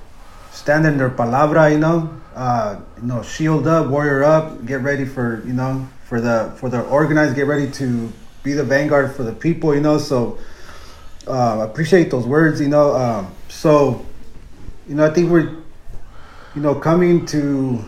[0.52, 5.06] stand in their palabra, you know, uh, you know, shield up, warrior up, get ready
[5.06, 9.22] for, you know, for the for the organized, get ready to be the vanguard for
[9.22, 9.96] the people, you know.
[9.96, 10.38] So,
[11.26, 12.94] uh, appreciate those words, you know.
[12.94, 14.04] Um, so,
[14.86, 15.56] you know, I think we're
[16.56, 17.84] you know coming to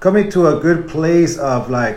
[0.00, 1.96] coming to a good place of like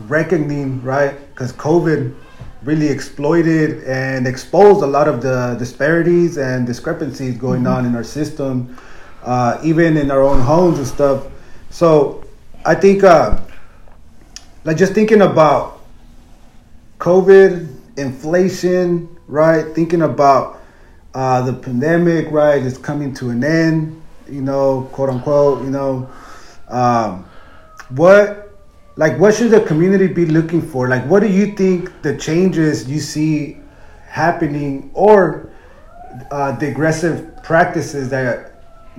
[0.00, 1.18] reckoning right?
[1.30, 2.14] Because covid
[2.62, 7.72] really exploited and exposed a lot of the disparities and discrepancies going Mm-hmm.
[7.78, 8.76] on in our system
[9.24, 11.26] uh, even in our own homes and stuff.
[11.70, 12.22] So
[12.66, 13.40] i think uh,
[14.64, 15.80] like just thinking about
[16.98, 19.74] covid inflation right?
[19.74, 20.60] Thinking about
[21.14, 22.62] uh, the pandemic right?
[22.62, 26.08] Is coming to an end you know, quote unquote, you know,
[26.68, 27.24] um,
[27.90, 28.50] what,
[28.96, 30.88] like, what should the community be looking for?
[30.88, 33.58] Like, what do you think the changes you see
[34.08, 35.50] happening, or
[36.30, 38.52] uh, the aggressive practices that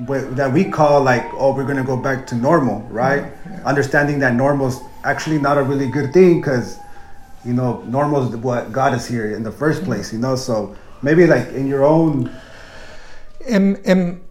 [0.06, 3.34] that we call like, oh, we're gonna go back to normal, right?
[3.66, 6.78] Understanding that normal is actually not a really good thing because,
[7.44, 10.36] you know, normal is what got us here in the first place, you know.
[10.36, 12.30] So maybe like in your own
[13.48, 14.22] and and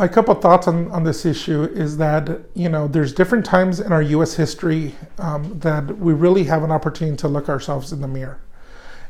[0.00, 3.92] a couple thoughts on, on this issue is that you know there's different times in
[3.92, 4.34] our U.S.
[4.34, 8.40] history um, that we really have an opportunity to look ourselves in the mirror,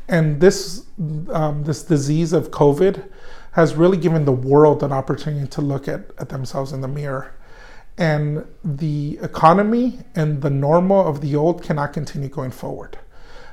[0.09, 0.85] and this
[1.29, 3.09] um, this disease of COVID
[3.53, 7.33] has really given the world an opportunity to look at, at themselves in the mirror,
[7.97, 12.99] and the economy and the normal of the old cannot continue going forward.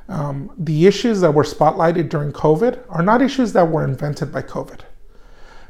[0.08, 4.42] Um, the issues that were spotlighted during COVID are not issues that were invented by
[4.42, 4.80] COVID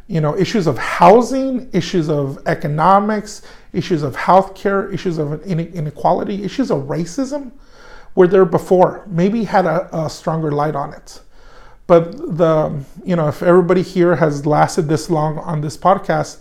[0.08, 3.42] you know, issues of housing, issues of economics,
[3.74, 7.52] issues of healthcare, issues of inequality, issues of racism
[8.14, 9.04] were there before.
[9.06, 11.20] Maybe had a, a, stronger light on it.
[11.86, 16.38] But the, you know, if everybody here has lasted this long on this podcast,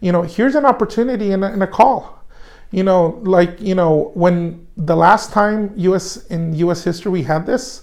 [0.00, 2.24] you know, here's an opportunity and a, call.
[2.70, 6.24] You know, like you know, when the last time U.S.
[6.26, 6.84] in U.S.
[6.84, 7.82] history we had this,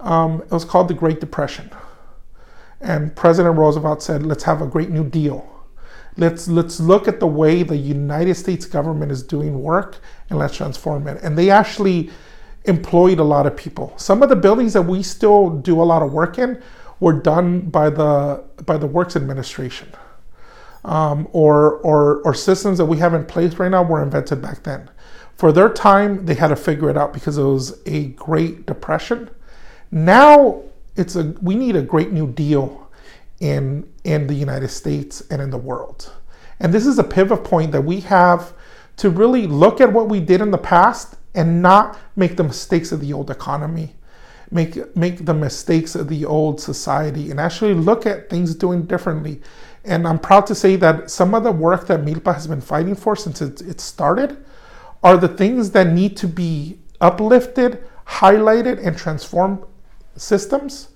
[0.00, 1.70] um, it was called the Great Depression
[2.80, 5.46] and President Roosevelt said, "Let's have a great new deal.
[6.16, 9.98] Let's let's look at the way the United States government is doing work
[10.30, 12.10] and let's transform it." And they actually
[12.64, 13.92] employed a lot of people.
[13.96, 16.60] Some of the buildings that we still do a lot of work in
[17.00, 19.88] were done by the by the Works Administration,
[20.84, 24.62] um, or or or systems that we have in place right now were invented back
[24.64, 24.90] then.
[25.34, 29.28] For their time, they had to figure it out because it was a Great Depression.
[29.90, 30.62] Now
[30.96, 32.90] it's a we need a great new deal
[33.40, 36.12] in in the United States and in the world.
[36.58, 38.54] And this is a pivot point that we have
[38.96, 42.92] to really look at what we did in the past and not make the mistakes
[42.92, 43.94] of the old economy,
[44.50, 49.42] make make the mistakes of the old society and actually look at things doing differently.
[49.84, 52.96] And I'm proud to say that some of the work that Milpa has been fighting
[52.96, 54.44] for since it, it started
[55.02, 59.62] are the things that need to be uplifted, highlighted, and transformed
[60.16, 60.88] systems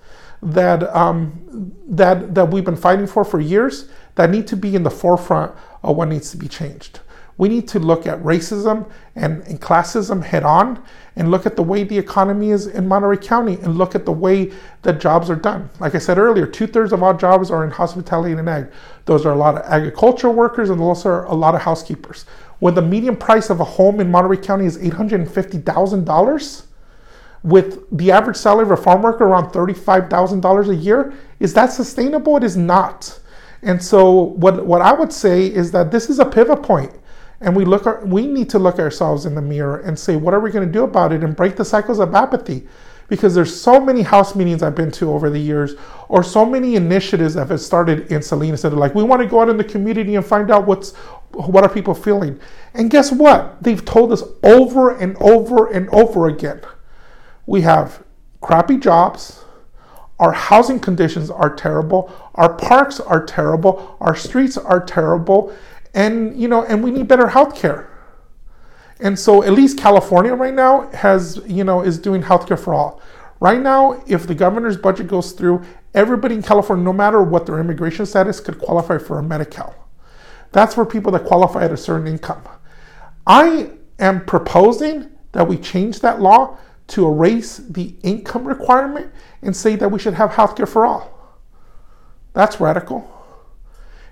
[0.42, 4.82] that um, that that we've been fighting for for years that need to be in
[4.82, 5.52] the forefront
[5.82, 7.00] of what needs to be changed.
[7.40, 10.82] We need to look at racism and, and classism head on
[11.16, 14.12] and look at the way the economy is in Monterey County and look at the
[14.12, 14.52] way
[14.82, 15.70] that jobs are done.
[15.80, 18.70] Like I said earlier, two thirds of all jobs are in hospitality and ag.
[19.06, 22.26] Those are a lot of agricultural workers and those are a lot of housekeepers.
[22.58, 26.62] When the median price of a home in Monterey County is $850,000,
[27.42, 32.36] with the average salary of a farm worker around $35,000 a year, is that sustainable?
[32.36, 33.18] It is not.
[33.62, 36.92] And so what, what I would say is that this is a pivot point
[37.40, 40.34] and we look our, we need to look ourselves in the mirror and say what
[40.34, 42.66] are we going to do about it and break the cycles of apathy
[43.08, 45.74] because there's so many house meetings I've been to over the years
[46.08, 49.28] or so many initiatives that have started in Salinas that are like we want to
[49.28, 50.94] go out in the community and find out what's
[51.32, 52.40] what are people feeling?
[52.74, 53.62] And guess what?
[53.62, 56.60] They've told us over and over and over again.
[57.46, 58.02] We have
[58.40, 59.44] crappy jobs.
[60.18, 62.12] Our housing conditions are terrible.
[62.34, 63.96] Our parks are terrible.
[64.00, 65.54] Our streets are terrible.
[65.94, 67.90] And you know, and we need better health care.
[69.00, 73.00] And so at least California right now has, you know, is doing healthcare for all.
[73.40, 75.64] Right now, if the governor's budget goes through,
[75.94, 79.74] everybody in California, no matter what their immigration status, could qualify for a Medi-Cal.
[80.52, 82.42] That's for people that qualify at a certain income.
[83.26, 86.58] I am proposing that we change that law
[86.90, 89.12] to erase the income requirement
[89.42, 91.38] and say that we should have healthcare for all.
[92.32, 93.10] That's radical.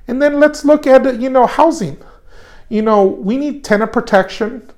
[0.07, 1.99] And then let's look at you know housing.
[2.69, 4.71] You know, we need tenant protection,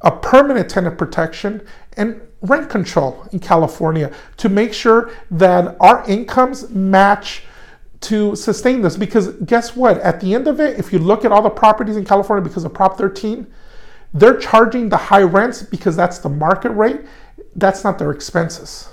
[0.00, 1.66] a permanent tenant protection,
[1.96, 7.42] and rent control in California to make sure that our incomes match
[8.00, 8.96] to sustain this.
[8.96, 9.98] Because guess what?
[9.98, 12.64] At the end of it, if you look at all the properties in California because
[12.64, 13.46] of Prop 13,
[14.14, 17.00] they're charging the high rents because that's the market rate.
[17.58, 18.88] That's not their expenses,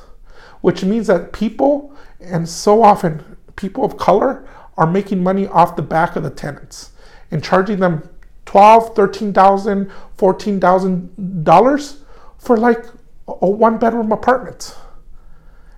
[0.62, 4.48] which means that people, and so often people of color,
[4.78, 6.92] are making money off the back of the tenants
[7.32, 8.10] and charging them
[8.46, 12.02] twelve, thirteen thousand, fourteen thousand dollars
[12.38, 12.86] for like
[13.28, 14.76] a one bedroom apartment.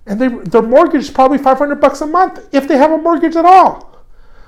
[0.05, 3.35] And they, their mortgage is probably 500 bucks a month if they have a mortgage
[3.35, 3.97] at all.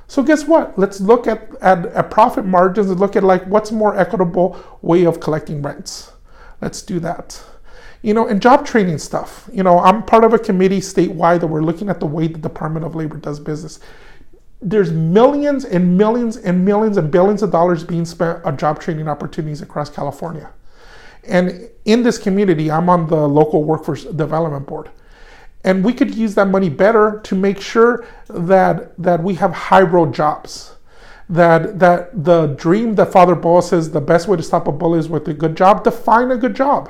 [0.08, 0.80] So guess what?
[0.80, 5.06] Let's look at, at, at profit margins and look at like what's more equitable way
[5.06, 6.14] of collecting rents.
[6.62, 7.44] Let's do that.
[8.02, 9.50] You know, and job training stuff.
[9.52, 12.40] You know, I'm part of a committee statewide that we're looking at the way the
[12.40, 13.80] Department of Labor does business.
[14.62, 19.08] There's millions and millions and millions and billions of dollars being spent on job training
[19.08, 20.50] opportunities across California.
[21.24, 24.90] And in this community, I'm on the local workforce development board.
[25.64, 29.82] And we could use that money better to make sure that that we have high
[29.82, 30.76] road jobs.
[31.28, 35.00] That that the dream that Father Boyle says the best way to stop a bully
[35.00, 36.90] is with a good job, define a good job.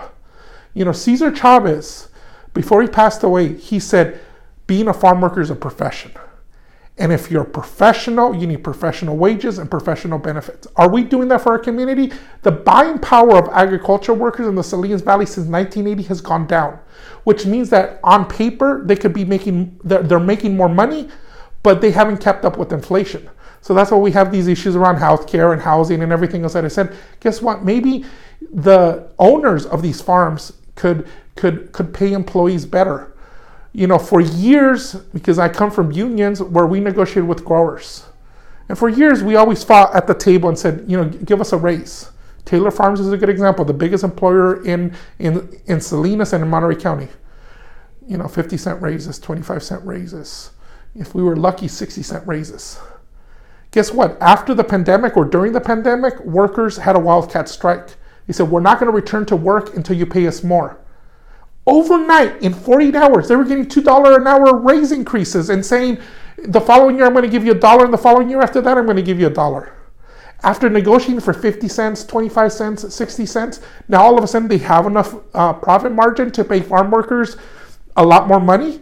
[0.73, 2.09] You know, Cesar Chavez,
[2.53, 4.19] before he passed away, he said,
[4.67, 6.11] being a farm worker is a profession.
[6.99, 10.67] And if you're a professional, you need professional wages and professional benefits.
[10.75, 12.11] Are we doing that for our community?
[12.41, 16.77] The buying power of agricultural workers in the Salinas Valley since 1980 has gone down,
[17.23, 21.07] which means that on paper they could be making they're, they're making more money,
[21.63, 23.29] but they haven't kept up with inflation.
[23.61, 26.65] So that's why we have these issues around healthcare and housing and everything else that
[26.65, 26.95] I said.
[27.21, 27.63] Guess what?
[27.63, 28.03] Maybe
[28.53, 33.13] the owners of these farms could could could pay employees better
[33.73, 38.05] you know, for years, because I come from unions where we negotiated with growers.
[38.67, 41.53] And for years, we always fought at the table and said, you know, give us
[41.53, 42.11] a raise.
[42.45, 46.49] Taylor Farms is a good example, the biggest employer in, in, in Salinas and in
[46.49, 47.07] Monterey County.
[48.07, 50.51] You know, 50 cent raises, 25 cent raises.
[50.95, 52.79] If we were lucky, 60 cent raises.
[53.71, 54.19] Guess what?
[54.19, 57.95] After the pandemic or during the pandemic, workers had a wildcat strike.
[58.29, 60.79] They said, We're not going to return to work until you pay us more.
[61.65, 65.97] Overnight, in 48 hours, they were getting $2 an hour raise increases and saying,
[66.45, 68.61] the following year I'm going to give you a dollar, and the following year after
[68.61, 69.75] that I'm going to give you a dollar.
[70.43, 74.59] After negotiating for 50 cents, 25 cents, 60 cents, now all of a sudden they
[74.59, 77.35] have enough uh, profit margin to pay farm workers
[77.97, 78.79] a lot more money.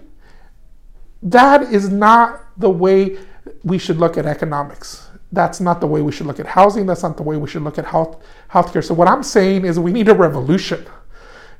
[1.23, 3.17] That is not the way
[3.63, 5.06] we should look at economics.
[5.37, 6.87] That's not the way we should look at housing.
[6.87, 8.17] That's not the way we should look at health
[8.49, 8.83] healthcare.
[8.83, 10.83] So what I'm saying is we need a revolution.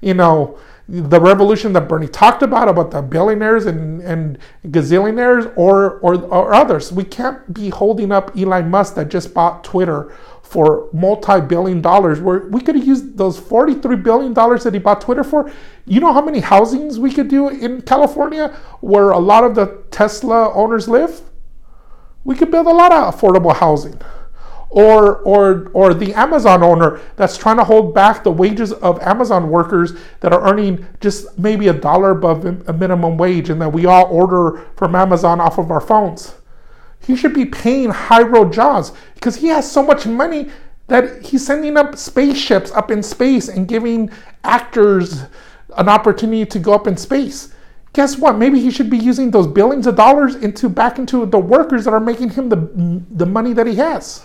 [0.02, 0.58] You know,
[0.90, 6.56] the revolution that Bernie talked about, about the billionaires and, and gazillionaires or, or, or
[6.56, 6.92] others.
[6.92, 10.12] We can't be holding up Elon Musk that just bought Twitter
[10.42, 15.02] for multi-billion dollars where we could have used those 43 billion dollars that he bought
[15.02, 15.52] Twitter for.
[15.86, 19.84] You know how many housings we could do in California where a lot of the
[19.92, 21.22] Tesla owners live?
[22.28, 24.02] We could build a lot of affordable housing
[24.70, 29.50] or or or the Amazon owner that's trying to hold back the wages of Amazon
[29.50, 33.86] workers that are earning just maybe a dollar above a minimum wage and that we
[33.86, 36.36] all order from Amazon off of our phones.
[37.00, 40.50] He should be paying high road jobs because he has so much money
[40.88, 44.10] that he's sending up spaceships up in space and giving
[44.44, 45.24] actors
[45.78, 47.54] an opportunity to go up in space.
[47.98, 48.38] Guess what?
[48.38, 51.94] Maybe he should be using those billions of dollars into back into the workers that
[51.96, 52.60] are making him the
[53.10, 54.24] the money that he has.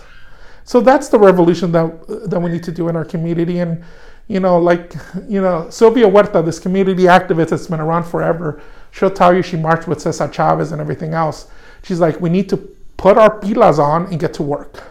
[0.63, 3.57] So that's the revolution that that we need to do in our community.
[3.61, 3.83] And
[4.27, 4.93] you know, like
[5.27, 8.61] you know, Sylvia Huerta, this community activist that's been around forever,
[8.91, 11.47] she'll tell you she marched with Cesar Chavez and everything else.
[11.81, 12.57] She's like, we need to
[12.97, 14.83] put our pilas on and get to work.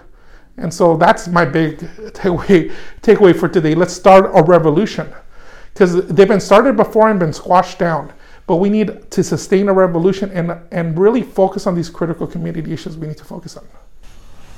[0.56, 1.78] And so that's my big
[2.18, 3.76] takeaway takeaway for today.
[3.76, 5.06] Let's start a revolution
[5.72, 8.12] because they've been started before and been squashed down.
[8.52, 12.70] But we need to sustain a revolution and and really focus on these critical community
[12.70, 13.64] issues we need to focus on.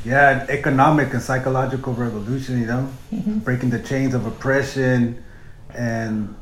[0.05, 2.59] yeah, an economic and psychological revolution.
[2.59, 2.89] You know,
[3.45, 5.23] breaking the chains of oppression,
[5.73, 6.35] and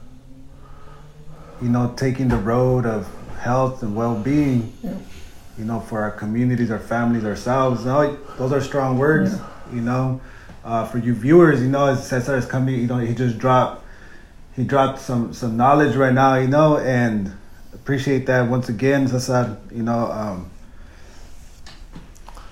[1.60, 4.72] you know, taking the road of health and well-being.
[5.58, 7.82] You know, for our communities, our families, ourselves.
[7.82, 9.38] You know, those are strong words.
[9.74, 10.22] You know,
[10.64, 13.84] uh, for you viewers, you know, as Cesar is coming, you know, he just dropped,
[14.56, 16.36] he dropped some some knowledge right now.
[16.36, 17.36] You know, and
[17.82, 19.58] appreciate that once again, Cesar.
[19.72, 20.48] You know, um,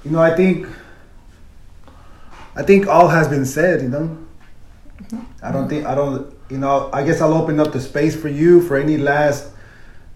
[0.05, 0.67] you know, I think,
[2.57, 3.81] I think all has been said.
[3.83, 4.19] You know,
[5.43, 6.35] I don't think I don't.
[6.51, 9.53] You know, I guess I'll open up the space for you for any last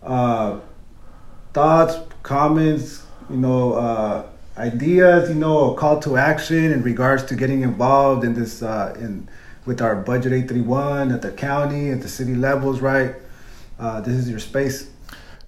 [0.02, 0.58] uh,
[1.52, 3.06] thoughts, comments.
[3.30, 4.26] You know, uh,
[4.58, 5.28] ideas.
[5.28, 9.28] You know, a call to action in regards to getting involved in this uh, in
[9.64, 12.80] with our budget eight three one at the county at the city levels.
[12.80, 13.14] Right.
[13.78, 14.90] Uh, this is your space.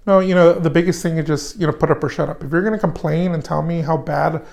[0.06, 2.44] No, you know, the biggest thing is just, you know, put up or shut up.
[2.44, 4.44] If you're going to complain and tell me how bad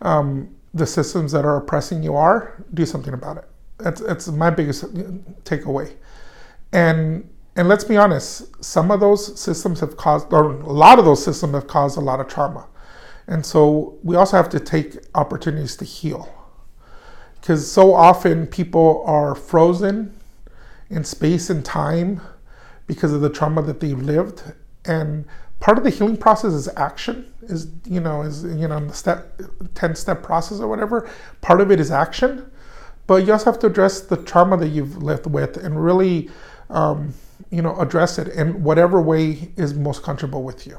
[0.00, 3.44] um, the systems that are oppressing you are, do something about it.
[3.78, 4.84] That's, that's my biggest
[5.44, 5.94] takeaway.
[6.72, 11.04] And and let's be honest, some of those systems have caused, or a lot of
[11.04, 12.66] those systems have caused a lot of trauma.
[13.26, 16.32] And so we also have to take opportunities to heal.
[17.38, 20.18] Because so often people are frozen
[20.88, 22.22] in space and time
[22.86, 24.54] because of the trauma that they've lived
[24.84, 25.24] and
[25.60, 29.40] part of the healing process is action is you know is you know the step
[29.74, 31.08] 10 step process or whatever.
[31.40, 32.50] Part of it is action
[33.06, 36.30] but you also have to address the trauma that you've lived with and really
[36.70, 37.14] um,
[37.50, 40.78] you know address it in whatever way is most comfortable with you.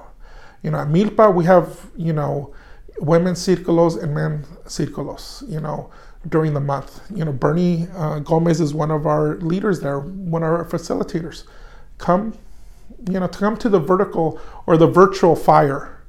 [0.61, 2.53] You know at milpa we have you know
[2.99, 5.91] women's circulos and men's circulos you know
[6.29, 7.01] during the month.
[7.13, 11.43] You know bernie uh, gomez is one of our leaders there one of our facilitators.
[11.97, 12.33] Come
[13.09, 16.03] you know, to come to the vertical or the virtual fire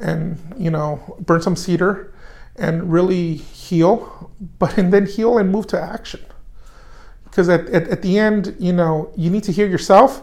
[0.00, 2.12] and, you know, burn some cedar
[2.56, 6.20] and really heal, but and then heal and move to action.
[7.24, 10.22] Because at, at, at the end, you know, you need to heal yourself,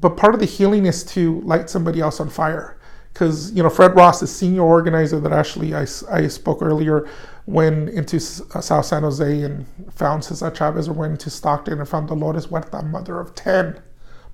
[0.00, 2.78] but part of the healing is to light somebody else on fire.
[3.12, 7.08] Because, you know, Fred Ross, the senior organizer that actually I, I spoke earlier,
[7.46, 11.88] went into uh, South San Jose and found Cesar Chavez or went into Stockton and
[11.88, 13.80] found Dolores Huerta, mother of 10.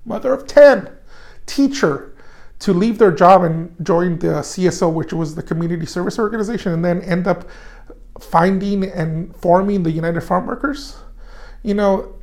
[0.05, 0.89] Mother of 10
[1.45, 2.15] teacher
[2.59, 6.85] to leave their job and join the CSO, which was the community service organization, and
[6.85, 7.45] then end up
[8.19, 10.97] finding and forming the United Farm Workers.
[11.63, 12.15] You know,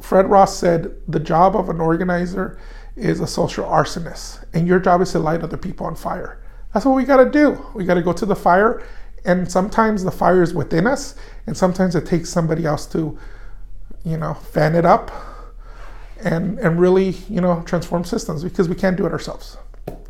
[0.00, 2.58] Fred Ross said the job of an organizer
[2.96, 6.42] is a social arsonist, and your job is to light other people on fire.
[6.74, 7.64] That's what we got to do.
[7.74, 8.82] We got to go to the fire,
[9.24, 11.14] and sometimes the fire is within us,
[11.46, 13.16] and sometimes it takes somebody else to,
[14.04, 15.10] you know, fan it up
[16.24, 19.56] and and really you know transform systems because we can't do it ourselves.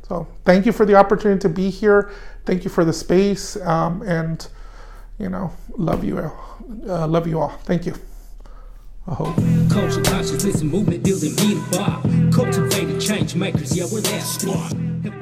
[0.09, 2.11] So thank you for the opportunity to be here.
[2.45, 4.47] Thank you for the space, um, and
[5.19, 7.51] you know love you, uh, love you all.
[7.65, 7.95] Thank you.
[9.09, 9.35] Oh.
[9.71, 12.03] Culture consciousness movement building me the bar.
[12.33, 15.22] Cultivated change makers, yeah, we're that squad.